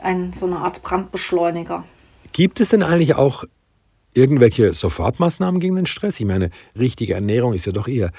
Ein, 0.00 0.32
so 0.32 0.46
eine 0.46 0.58
Art 0.58 0.82
Brandbeschleuniger. 0.82 1.84
Gibt 2.32 2.60
es 2.60 2.70
denn 2.70 2.82
eigentlich 2.82 3.14
auch 3.14 3.44
irgendwelche 4.14 4.74
Sofortmaßnahmen 4.74 5.60
gegen 5.60 5.76
den 5.76 5.86
Stress? 5.86 6.18
Ich 6.18 6.26
meine, 6.26 6.50
richtige 6.76 7.14
Ernährung 7.14 7.54
ist 7.54 7.66
ja 7.66 7.72
doch 7.72 7.86
eher 7.86 8.10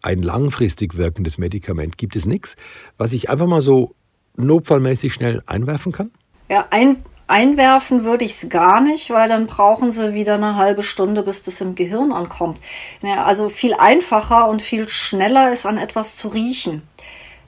ein 0.00 0.22
langfristig 0.22 0.96
wirkendes 0.96 1.38
Medikament. 1.38 1.98
Gibt 1.98 2.14
es 2.14 2.24
nichts, 2.24 2.56
was 2.98 3.12
ich 3.12 3.28
einfach 3.30 3.46
mal 3.46 3.60
so 3.60 3.94
notfallmäßig 4.36 5.12
schnell 5.12 5.42
einwerfen 5.46 5.92
kann? 5.92 6.12
Ja, 6.48 6.68
ein, 6.70 7.02
einwerfen 7.28 8.04
würde 8.04 8.24
ich 8.24 8.42
es 8.42 8.48
gar 8.48 8.80
nicht, 8.80 9.10
weil 9.10 9.28
dann 9.28 9.46
brauchen 9.46 9.92
sie 9.92 10.14
wieder 10.14 10.34
eine 10.34 10.56
halbe 10.56 10.82
Stunde, 10.82 11.22
bis 11.22 11.42
das 11.42 11.60
im 11.60 11.74
Gehirn 11.74 12.10
ankommt. 12.10 12.58
Ja, 13.02 13.24
also 13.24 13.48
viel 13.48 13.74
einfacher 13.74 14.48
und 14.48 14.62
viel 14.62 14.88
schneller 14.88 15.52
ist 15.52 15.66
an 15.66 15.78
etwas 15.78 16.16
zu 16.16 16.28
riechen. 16.28 16.82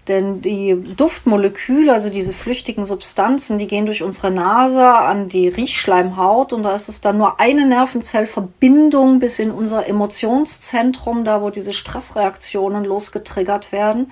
Denn 0.09 0.41
die 0.41 0.77
Duftmoleküle, 0.97 1.93
also 1.93 2.11
diese 2.11 2.33
flüchtigen 2.33 2.85
Substanzen, 2.85 3.59
die 3.59 3.67
gehen 3.67 3.87
durch 3.87 4.03
unsere 4.03 4.31
Nase 4.31 4.85
an 4.85 5.29
die 5.29 5.49
Riechschleimhaut 5.49 6.53
und 6.53 6.63
da 6.63 6.75
ist 6.75 6.89
es 6.89 7.01
dann 7.01 7.19
nur 7.19 7.39
eine 7.39 7.67
Nervenzellverbindung 7.67 9.19
bis 9.19 9.39
in 9.39 9.51
unser 9.51 9.87
Emotionszentrum, 9.87 11.25
da 11.25 11.43
wo 11.43 11.51
diese 11.51 11.73
Stressreaktionen 11.73 12.85
losgetriggert 12.85 13.73
werden. 13.73 14.11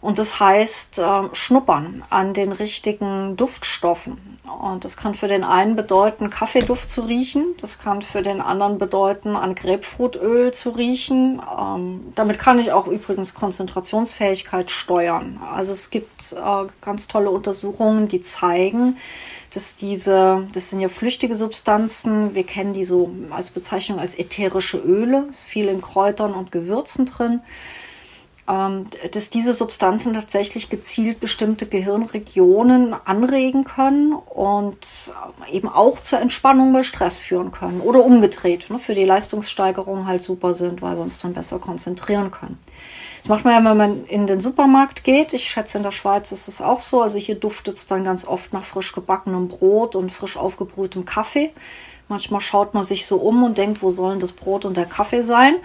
Und 0.00 0.18
das 0.18 0.40
heißt 0.40 0.98
äh, 0.98 1.22
schnuppern 1.32 2.02
an 2.08 2.32
den 2.32 2.52
richtigen 2.52 3.36
Duftstoffen. 3.36 4.29
Und 4.48 4.84
das 4.84 4.96
kann 4.96 5.14
für 5.14 5.28
den 5.28 5.44
einen 5.44 5.76
bedeuten, 5.76 6.30
Kaffeeduft 6.30 6.88
zu 6.88 7.02
riechen. 7.02 7.54
Das 7.60 7.78
kann 7.78 8.00
für 8.00 8.22
den 8.22 8.40
anderen 8.40 8.78
bedeuten, 8.78 9.36
an 9.36 9.54
Grapefruitöl 9.54 10.52
zu 10.52 10.70
riechen. 10.70 11.42
Ähm, 11.58 12.12
damit 12.14 12.38
kann 12.38 12.58
ich 12.58 12.72
auch 12.72 12.86
übrigens 12.86 13.34
Konzentrationsfähigkeit 13.34 14.70
steuern. 14.70 15.40
Also 15.54 15.72
es 15.72 15.90
gibt 15.90 16.32
äh, 16.32 16.66
ganz 16.80 17.06
tolle 17.06 17.30
Untersuchungen, 17.30 18.08
die 18.08 18.20
zeigen, 18.20 18.96
dass 19.52 19.76
diese, 19.76 20.46
das 20.52 20.70
sind 20.70 20.80
ja 20.80 20.88
flüchtige 20.88 21.36
Substanzen, 21.36 22.34
wir 22.34 22.44
kennen 22.44 22.72
die 22.72 22.84
so 22.84 23.10
als 23.30 23.50
Bezeichnung 23.50 23.98
als 23.98 24.18
ätherische 24.18 24.78
Öle, 24.78 25.26
ist 25.30 25.42
viel 25.42 25.68
in 25.68 25.82
Kräutern 25.82 26.32
und 26.32 26.52
Gewürzen 26.52 27.04
drin 27.04 27.40
dass 28.46 29.30
diese 29.30 29.54
Substanzen 29.54 30.14
tatsächlich 30.14 30.70
gezielt 30.70 31.20
bestimmte 31.20 31.66
Gehirnregionen 31.66 32.94
anregen 33.04 33.64
können 33.64 34.12
und 34.12 35.12
eben 35.52 35.68
auch 35.68 36.00
zur 36.00 36.20
Entspannung 36.20 36.72
bei 36.72 36.82
Stress 36.82 37.20
führen 37.20 37.52
können 37.52 37.80
oder 37.80 38.04
umgedreht, 38.04 38.68
ne, 38.70 38.78
für 38.78 38.94
die 38.94 39.04
Leistungssteigerung 39.04 40.06
halt 40.06 40.22
super 40.22 40.52
sind, 40.52 40.82
weil 40.82 40.96
wir 40.96 41.02
uns 41.02 41.20
dann 41.20 41.32
besser 41.32 41.60
konzentrieren 41.60 42.30
können. 42.30 42.58
Das 43.20 43.28
macht 43.28 43.44
man 43.44 43.52
ja, 43.52 43.70
wenn 43.70 43.76
man 43.76 44.04
in 44.06 44.26
den 44.26 44.40
Supermarkt 44.40 45.04
geht. 45.04 45.34
Ich 45.34 45.44
schätze, 45.44 45.76
in 45.76 45.84
der 45.84 45.90
Schweiz 45.90 46.32
ist 46.32 46.48
es 46.48 46.62
auch 46.62 46.80
so. 46.80 47.02
Also 47.02 47.18
hier 47.18 47.34
duftet 47.34 47.76
es 47.76 47.86
dann 47.86 48.02
ganz 48.02 48.26
oft 48.26 48.52
nach 48.54 48.64
frisch 48.64 48.92
gebackenem 48.92 49.48
Brot 49.48 49.94
und 49.94 50.10
frisch 50.10 50.38
aufgebrühtem 50.38 51.04
Kaffee. 51.04 51.50
Manchmal 52.08 52.40
schaut 52.40 52.72
man 52.72 52.82
sich 52.82 53.06
so 53.06 53.18
um 53.18 53.42
und 53.42 53.58
denkt, 53.58 53.82
wo 53.82 53.90
sollen 53.90 54.20
das 54.20 54.32
Brot 54.32 54.64
und 54.64 54.76
der 54.76 54.86
Kaffee 54.86 55.22
sein? 55.22 55.56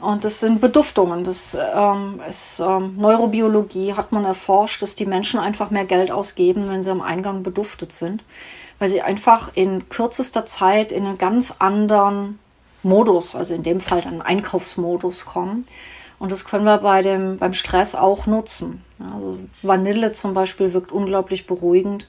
Und 0.00 0.24
das 0.24 0.40
sind 0.40 0.60
Beduftungen. 0.60 1.24
Das 1.24 1.56
ähm, 1.74 2.20
ist 2.28 2.60
ähm, 2.60 2.96
Neurobiologie, 2.96 3.94
hat 3.94 4.12
man 4.12 4.24
erforscht, 4.24 4.82
dass 4.82 4.94
die 4.94 5.06
Menschen 5.06 5.38
einfach 5.38 5.70
mehr 5.70 5.84
Geld 5.84 6.10
ausgeben, 6.10 6.68
wenn 6.68 6.82
sie 6.82 6.90
am 6.90 7.02
Eingang 7.02 7.42
beduftet 7.42 7.92
sind, 7.92 8.22
weil 8.78 8.88
sie 8.88 9.02
einfach 9.02 9.50
in 9.54 9.88
kürzester 9.88 10.46
Zeit 10.46 10.92
in 10.92 11.06
einen 11.06 11.18
ganz 11.18 11.54
anderen 11.58 12.38
Modus, 12.82 13.34
also 13.34 13.54
in 13.54 13.62
dem 13.62 13.80
Fall 13.80 14.00
einen 14.00 14.22
Einkaufsmodus 14.22 15.26
kommen. 15.26 15.66
Und 16.18 16.32
das 16.32 16.44
können 16.44 16.64
wir 16.64 16.78
bei 16.78 17.02
dem, 17.02 17.38
beim 17.38 17.54
Stress 17.54 17.94
auch 17.94 18.26
nutzen. 18.26 18.84
Also 18.98 19.38
Vanille 19.62 20.12
zum 20.12 20.34
Beispiel 20.34 20.72
wirkt 20.72 20.92
unglaublich 20.92 21.46
beruhigend. 21.46 22.08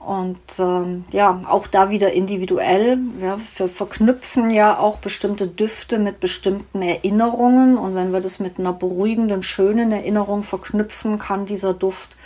Und 0.00 0.40
ähm, 0.58 1.04
ja, 1.12 1.42
auch 1.46 1.66
da 1.66 1.90
wieder 1.90 2.12
individuell. 2.12 2.98
Ja, 3.20 3.38
wir 3.56 3.68
verknüpfen 3.68 4.50
ja 4.50 4.78
auch 4.78 4.96
bestimmte 4.96 5.46
Düfte 5.46 5.98
mit 5.98 6.20
bestimmten 6.20 6.80
Erinnerungen. 6.80 7.76
Und 7.76 7.94
wenn 7.94 8.12
wir 8.12 8.20
das 8.20 8.40
mit 8.40 8.58
einer 8.58 8.72
beruhigenden, 8.72 9.42
schönen 9.42 9.92
Erinnerung 9.92 10.42
verknüpfen, 10.42 11.18
kann 11.18 11.44
dieser 11.44 11.74
Duft 11.74 12.16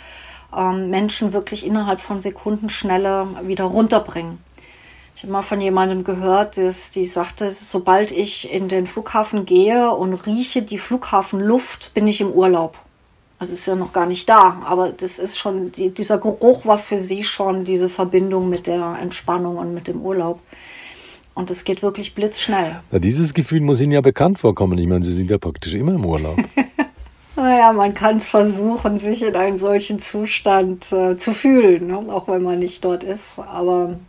ähm, 0.55 0.89
Menschen 0.89 1.33
wirklich 1.33 1.65
innerhalb 1.65 1.99
von 1.99 2.21
Sekunden 2.21 2.69
schneller 2.69 3.27
wieder 3.43 3.65
runterbringen. 3.65 4.39
Ich 5.17 5.23
habe 5.23 5.33
mal 5.33 5.43
von 5.43 5.59
jemandem 5.59 6.03
gehört, 6.03 6.57
dass 6.57 6.91
die 6.91 7.05
sagte, 7.05 7.51
sobald 7.51 8.11
ich 8.11 8.51
in 8.51 8.69
den 8.69 8.87
Flughafen 8.87 9.45
gehe 9.45 9.91
und 9.91 10.13
rieche 10.25 10.61
die 10.61 10.77
Flughafenluft, 10.77 11.93
bin 11.93 12.07
ich 12.07 12.21
im 12.21 12.31
Urlaub. 12.31 12.77
Also 13.37 13.53
ist 13.53 13.65
ja 13.65 13.75
noch 13.75 13.91
gar 13.91 14.05
nicht 14.05 14.29
da, 14.29 14.61
aber 14.65 14.89
das 14.89 15.19
ist 15.19 15.37
schon, 15.37 15.71
die, 15.71 15.89
dieser 15.89 16.17
Geruch 16.17 16.65
war 16.65 16.77
für 16.77 16.99
sie 16.99 17.23
schon 17.23 17.65
diese 17.65 17.89
Verbindung 17.89 18.49
mit 18.49 18.65
der 18.65 18.97
Entspannung 19.01 19.57
und 19.57 19.73
mit 19.73 19.87
dem 19.87 20.01
Urlaub. 20.01 20.39
Und 21.33 21.51
es 21.51 21.65
geht 21.65 21.83
wirklich 21.83 22.15
blitzschnell. 22.15 22.77
Na, 22.91 22.99
dieses 22.99 23.33
Gefühl 23.33 23.59
muss 23.59 23.81
Ihnen 23.81 23.91
ja 23.91 23.99
bekannt 23.99 24.39
vorkommen. 24.39 24.77
Ich 24.77 24.87
meine, 24.87 25.03
Sie 25.03 25.13
sind 25.13 25.29
ja 25.29 25.37
praktisch 25.37 25.73
immer 25.73 25.93
im 25.93 26.05
Urlaub. 26.05 26.37
naja, 27.35 27.73
man 27.73 27.93
kann 27.93 28.17
es 28.17 28.29
versuchen, 28.29 28.99
sich 28.99 29.21
in 29.21 29.35
einen 29.35 29.57
solchen 29.57 29.99
Zustand 29.99 30.89
äh, 30.93 31.17
zu 31.17 31.33
fühlen, 31.33 31.87
ne? 31.87 31.97
auch 31.97 32.29
wenn 32.29 32.41
man 32.41 32.59
nicht 32.59 32.85
dort 32.85 33.03
ist. 33.03 33.39
Aber 33.39 33.99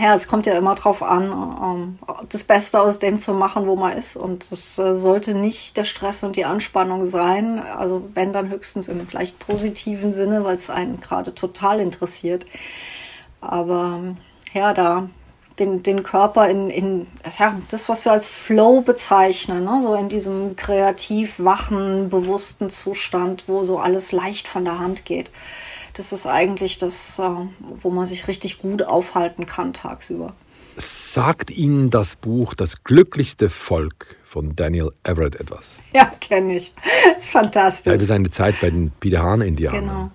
ja, 0.00 0.14
es 0.14 0.28
kommt 0.28 0.46
ja 0.46 0.54
immer 0.54 0.74
drauf 0.74 1.02
an, 1.02 1.32
ähm, 1.32 1.98
das 2.28 2.44
Beste 2.44 2.80
aus 2.80 2.98
dem 2.98 3.18
zu 3.18 3.34
machen, 3.34 3.66
wo 3.66 3.76
man 3.76 3.96
ist. 3.96 4.16
Und 4.16 4.50
das 4.50 4.78
äh, 4.78 4.94
sollte 4.94 5.34
nicht 5.34 5.76
der 5.76 5.84
Stress 5.84 6.22
und 6.22 6.36
die 6.36 6.44
Anspannung 6.44 7.04
sein. 7.04 7.58
Also 7.58 8.08
wenn 8.14 8.32
dann 8.32 8.48
höchstens 8.48 8.88
im 8.88 9.06
leicht 9.10 9.38
positiven 9.40 10.12
Sinne, 10.12 10.44
weil 10.44 10.54
es 10.54 10.70
einen 10.70 11.00
gerade 11.00 11.34
total 11.34 11.80
interessiert. 11.80 12.46
Aber 13.40 14.00
ja, 14.54 14.72
da 14.72 15.08
den, 15.58 15.82
den 15.82 16.02
Körper 16.02 16.48
in, 16.48 16.70
in 16.70 17.06
ja, 17.38 17.58
das, 17.70 17.88
was 17.88 18.04
wir 18.04 18.12
als 18.12 18.28
Flow 18.28 18.80
bezeichnen, 18.80 19.64
ne? 19.64 19.80
so 19.80 19.94
in 19.94 20.08
diesem 20.08 20.56
kreativ 20.56 21.40
wachen, 21.40 22.08
bewussten 22.08 22.70
Zustand, 22.70 23.44
wo 23.48 23.64
so 23.64 23.78
alles 23.78 24.12
leicht 24.12 24.48
von 24.48 24.64
der 24.64 24.78
Hand 24.78 25.04
geht 25.04 25.30
das 25.94 26.12
ist 26.12 26.26
eigentlich 26.26 26.78
das, 26.78 27.18
äh, 27.18 27.22
wo 27.80 27.90
man 27.90 28.06
sich 28.06 28.28
richtig 28.28 28.58
gut 28.58 28.82
aufhalten 28.82 29.46
kann 29.46 29.72
tagsüber. 29.72 30.34
Sagt 30.76 31.50
Ihnen 31.50 31.90
das 31.90 32.16
Buch 32.16 32.54
Das 32.54 32.82
glücklichste 32.82 33.50
Volk 33.50 34.16
von 34.24 34.56
Daniel 34.56 34.92
Everett 35.04 35.38
etwas? 35.38 35.76
Ja, 35.94 36.06
kenne 36.20 36.56
ich. 36.56 36.72
Das 37.14 37.24
ist 37.24 37.30
fantastisch. 37.30 37.92
Über 37.92 38.06
seine 38.06 38.30
Zeit 38.30 38.54
bei 38.60 38.70
den 38.70 38.90
Bidahan-Indianern. 38.90 39.80
Genau. 39.80 40.10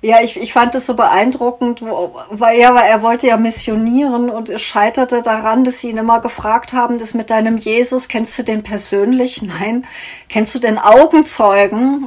Ja, 0.00 0.20
ich, 0.22 0.36
ich 0.36 0.52
fand 0.52 0.74
das 0.74 0.86
so 0.86 0.94
beeindruckend, 0.94 1.82
weil 2.30 2.58
er, 2.58 2.70
er 2.74 3.02
wollte 3.02 3.26
ja 3.26 3.36
missionieren 3.36 4.30
und 4.30 4.48
es 4.48 4.62
scheiterte 4.62 5.22
daran, 5.22 5.64
dass 5.64 5.80
sie 5.80 5.90
ihn 5.90 5.96
immer 5.96 6.20
gefragt 6.20 6.72
haben, 6.72 6.98
das 6.98 7.14
mit 7.14 7.30
deinem 7.30 7.58
Jesus, 7.58 8.08
kennst 8.08 8.38
du 8.38 8.44
den 8.44 8.62
persönlich? 8.62 9.42
Nein. 9.42 9.86
Kennst 10.28 10.54
du 10.54 10.58
den 10.60 10.78
Augenzeugen, 10.78 12.06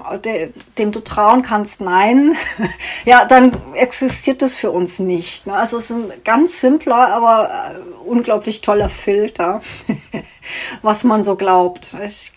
dem 0.78 0.92
du 0.92 1.00
trauen 1.02 1.42
kannst? 1.42 1.82
Nein. 1.82 2.38
ja, 3.06 3.26
dann 3.26 3.58
existiert 3.74 4.42
das 4.42 4.56
für 4.56 4.72
uns 4.72 5.00
nicht. 5.00 5.48
Ne? 5.48 5.54
Also 5.54 5.78
es 5.78 5.90
ist 5.90 5.98
ein 5.98 6.12
ganz 6.24 6.62
simpler, 6.62 7.10
aber 7.10 7.50
äh, 7.50 7.91
unglaublich 8.12 8.62
toller 8.62 8.90
Filter, 8.90 9.62
was 10.82 11.04
man 11.04 11.24
so 11.24 11.36
glaubt. 11.36 11.96
Ich 12.06 12.34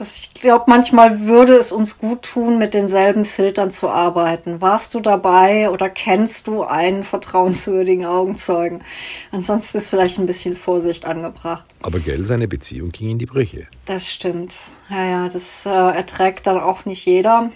ich 0.00 0.34
glaube, 0.34 0.64
manchmal 0.66 1.26
würde 1.26 1.54
es 1.54 1.70
uns 1.70 1.98
gut 1.98 2.22
tun, 2.22 2.58
mit 2.58 2.74
denselben 2.74 3.24
Filtern 3.24 3.70
zu 3.70 3.88
arbeiten. 3.88 4.60
Warst 4.60 4.94
du 4.94 5.00
dabei 5.00 5.70
oder 5.70 5.88
kennst 5.88 6.46
du 6.46 6.64
einen 6.64 7.04
vertrauenswürdigen 7.04 8.04
Augenzeugen? 8.04 8.82
Ansonsten 9.30 9.78
ist 9.78 9.90
vielleicht 9.90 10.18
ein 10.18 10.26
bisschen 10.26 10.56
Vorsicht 10.56 11.04
angebracht. 11.04 11.66
Aber 11.82 12.00
gell, 12.00 12.24
seine 12.24 12.48
Beziehung 12.48 12.90
ging 12.90 13.10
in 13.10 13.18
die 13.18 13.26
Brüche. 13.26 13.66
Das 13.86 14.10
stimmt. 14.10 14.54
Ja, 14.90 15.04
ja, 15.04 15.28
das 15.28 15.66
äh, 15.66 15.70
erträgt 15.70 16.46
dann 16.46 16.58
auch 16.58 16.84
nicht 16.84 17.04
jeder. 17.06 17.50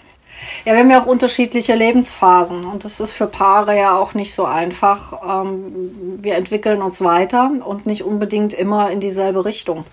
Ja, 0.65 0.73
wir 0.73 0.79
haben 0.79 0.91
ja 0.91 1.01
auch 1.01 1.07
unterschiedliche 1.07 1.75
Lebensphasen 1.75 2.65
und 2.65 2.83
das 2.83 2.99
ist 2.99 3.11
für 3.11 3.27
Paare 3.27 3.77
ja 3.77 3.97
auch 3.97 4.13
nicht 4.13 4.33
so 4.33 4.45
einfach. 4.45 5.43
Ähm, 5.45 6.19
wir 6.21 6.35
entwickeln 6.35 6.81
uns 6.81 7.01
weiter 7.01 7.51
und 7.65 7.85
nicht 7.85 8.03
unbedingt 8.03 8.53
immer 8.53 8.91
in 8.91 8.99
dieselbe 8.99 9.45
Richtung. 9.45 9.85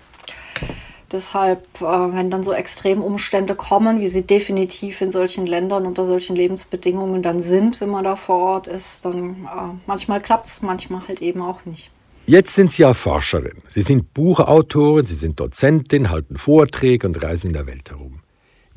Deshalb, 1.11 1.65
äh, 1.81 1.83
wenn 1.83 2.29
dann 2.31 2.43
so 2.43 2.51
Extremumstände 2.51 3.55
kommen, 3.55 3.99
wie 3.99 4.07
sie 4.07 4.23
definitiv 4.23 5.01
in 5.01 5.11
solchen 5.11 5.45
Ländern 5.45 5.85
unter 5.85 6.03
solchen 6.03 6.35
Lebensbedingungen 6.35 7.21
dann 7.21 7.39
sind, 7.39 7.79
wenn 7.79 7.89
man 7.89 8.03
da 8.03 8.15
vor 8.15 8.37
Ort 8.37 8.67
ist, 8.67 9.05
dann 9.05 9.45
äh, 9.45 9.77
manchmal 9.85 10.21
klappt 10.21 10.47
es, 10.47 10.61
manchmal 10.61 11.07
halt 11.07 11.21
eben 11.21 11.41
auch 11.41 11.63
nicht. 11.65 11.91
Jetzt 12.27 12.55
sind 12.55 12.71
Sie 12.71 12.81
ja 12.81 12.95
Forscherin. 12.95 13.61
Sie 13.67 13.83
sind 13.83 14.15
Buchautorin, 14.15 15.05
Sie 15.05 15.13
sind 15.13 15.39
Dozentin, 15.39 16.09
halten 16.09 16.37
Vorträge 16.37 17.05
und 17.05 17.21
reisen 17.21 17.47
in 17.47 17.53
der 17.53 17.67
Welt 17.67 17.91
herum. 17.91 18.21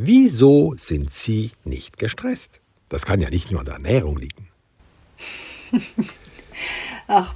Wieso 0.00 0.74
sind 0.76 1.12
Sie 1.12 1.50
nicht 1.64 1.98
gestresst? 1.98 2.60
Das 2.88 3.04
kann 3.04 3.20
ja 3.20 3.30
nicht 3.30 3.50
nur 3.50 3.58
an 3.58 3.66
der 3.66 3.74
Ernährung 3.74 4.16
liegen. 4.16 4.48
Ach, 7.08 7.34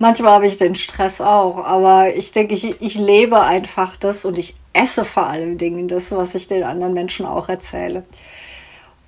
manchmal 0.00 0.32
habe 0.32 0.46
ich 0.48 0.56
den 0.56 0.74
Stress 0.74 1.20
auch, 1.20 1.64
aber 1.64 2.16
ich 2.16 2.32
denke, 2.32 2.54
ich, 2.54 2.82
ich 2.82 2.96
lebe 2.96 3.40
einfach 3.40 3.94
das 3.94 4.24
und 4.24 4.38
ich 4.38 4.56
esse 4.72 5.04
vor 5.04 5.28
allen 5.28 5.56
Dingen 5.56 5.86
das, 5.86 6.10
was 6.10 6.34
ich 6.34 6.48
den 6.48 6.64
anderen 6.64 6.94
Menschen 6.94 7.26
auch 7.26 7.48
erzähle. 7.48 8.02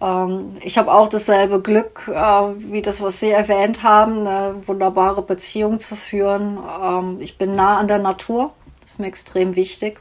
Ähm, 0.01 0.57
ich 0.63 0.79
habe 0.79 0.93
auch 0.93 1.09
dasselbe 1.09 1.61
Glück, 1.61 2.09
äh, 2.09 2.13
wie 2.13 2.83
das, 2.83 3.03
was 3.03 3.19
Sie 3.19 3.31
erwähnt 3.31 3.83
haben, 3.83 4.29
eine 4.29 4.63
wunderbare 4.67 5.23
Beziehung 5.23 5.81
zu 5.81 5.97
führen. 5.97 6.57
Ähm, 6.81 7.17
ich 7.21 7.37
bin 7.37 7.57
nah 7.57 7.79
an 7.79 7.89
der 7.89 7.99
Natur, 7.99 8.53
das 8.81 8.93
ist 8.93 9.01
mir 9.01 9.09
extrem 9.09 9.57
wichtig. 9.57 10.01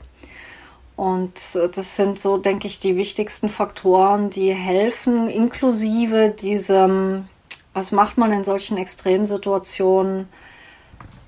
Und 1.01 1.33
das 1.55 1.95
sind 1.95 2.19
so, 2.19 2.37
denke 2.37 2.67
ich, 2.67 2.79
die 2.79 2.95
wichtigsten 2.95 3.49
Faktoren, 3.49 4.29
die 4.29 4.53
helfen, 4.53 5.29
inklusive 5.29 6.29
diesem 6.29 7.27
was 7.73 7.91
macht 7.91 8.19
man 8.19 8.31
in 8.31 8.43
solchen 8.43 8.77
Extremsituationen, 8.77 10.29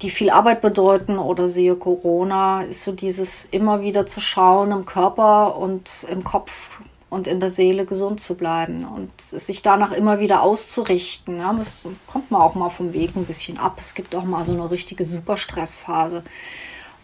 die 0.03 0.11
viel 0.11 0.29
Arbeit 0.29 0.61
bedeuten 0.61 1.17
oder 1.17 1.47
siehe 1.47 1.75
Corona, 1.75 2.61
ist 2.61 2.83
so 2.83 2.91
dieses 2.91 3.45
immer 3.45 3.81
wieder 3.81 4.05
zu 4.05 4.21
schauen, 4.21 4.69
im 4.69 4.85
Körper 4.85 5.57
und 5.57 6.05
im 6.07 6.23
Kopf 6.23 6.77
und 7.09 7.25
in 7.25 7.39
der 7.39 7.49
Seele 7.49 7.87
gesund 7.87 8.21
zu 8.21 8.35
bleiben 8.35 8.85
und 8.85 9.19
sich 9.21 9.63
danach 9.63 9.91
immer 9.91 10.19
wieder 10.19 10.43
auszurichten. 10.43 11.39
Ja, 11.39 11.51
das 11.51 11.87
kommt 12.05 12.29
man 12.29 12.43
auch 12.43 12.53
mal 12.53 12.69
vom 12.69 12.93
Weg 12.93 13.15
ein 13.15 13.25
bisschen 13.25 13.57
ab. 13.57 13.79
Es 13.81 13.95
gibt 13.95 14.13
auch 14.13 14.23
mal 14.23 14.45
so 14.45 14.53
eine 14.53 14.69
richtige 14.69 15.03
Superstressphase. 15.03 16.23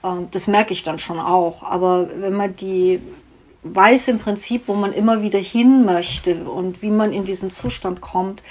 Ähm, 0.04 0.28
das 0.32 0.48
merke 0.48 0.74
ich 0.74 0.84
dann 0.84 1.00
schon 1.00 1.20
auch. 1.20 1.64
Aber 1.64 2.10
wenn 2.20 2.34
man 2.34 2.56
die 2.56 3.00
weiß 3.64 4.08
im 4.08 4.20
Prinzip, 4.20 4.64
wo 4.68 4.74
man 4.74 4.94
immer 4.94 5.22
wieder 5.22 5.40
hin 5.40 5.86
möchte 5.86 6.44
und 6.46 6.82
wie 6.82 6.92
man 6.92 7.12
in 7.12 7.26
diesen 7.26 7.52
Zustand 7.52 8.02
kommt, 8.02 8.42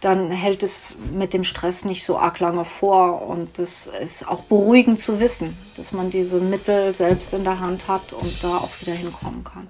dann 0.00 0.30
hält 0.30 0.62
es 0.62 0.96
mit 1.14 1.34
dem 1.34 1.44
Stress 1.44 1.84
nicht 1.84 2.04
so 2.04 2.18
arg 2.18 2.40
lange 2.40 2.64
vor. 2.64 3.28
Und 3.28 3.58
es 3.58 3.86
ist 3.86 4.26
auch 4.26 4.42
beruhigend 4.42 4.98
zu 4.98 5.20
wissen, 5.20 5.56
dass 5.76 5.92
man 5.92 6.10
diese 6.10 6.40
Mittel 6.40 6.94
selbst 6.94 7.34
in 7.34 7.44
der 7.44 7.60
Hand 7.60 7.88
hat 7.88 8.12
und 8.12 8.42
da 8.42 8.56
auch 8.56 8.80
wieder 8.80 8.94
hinkommen 8.94 9.44
kann. 9.44 9.68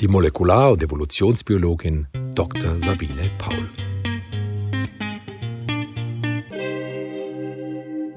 Die 0.00 0.08
Molekular- 0.08 0.72
und 0.72 0.82
Evolutionsbiologin 0.82 2.08
Dr. 2.34 2.80
Sabine 2.80 3.30
Paul. 3.38 3.68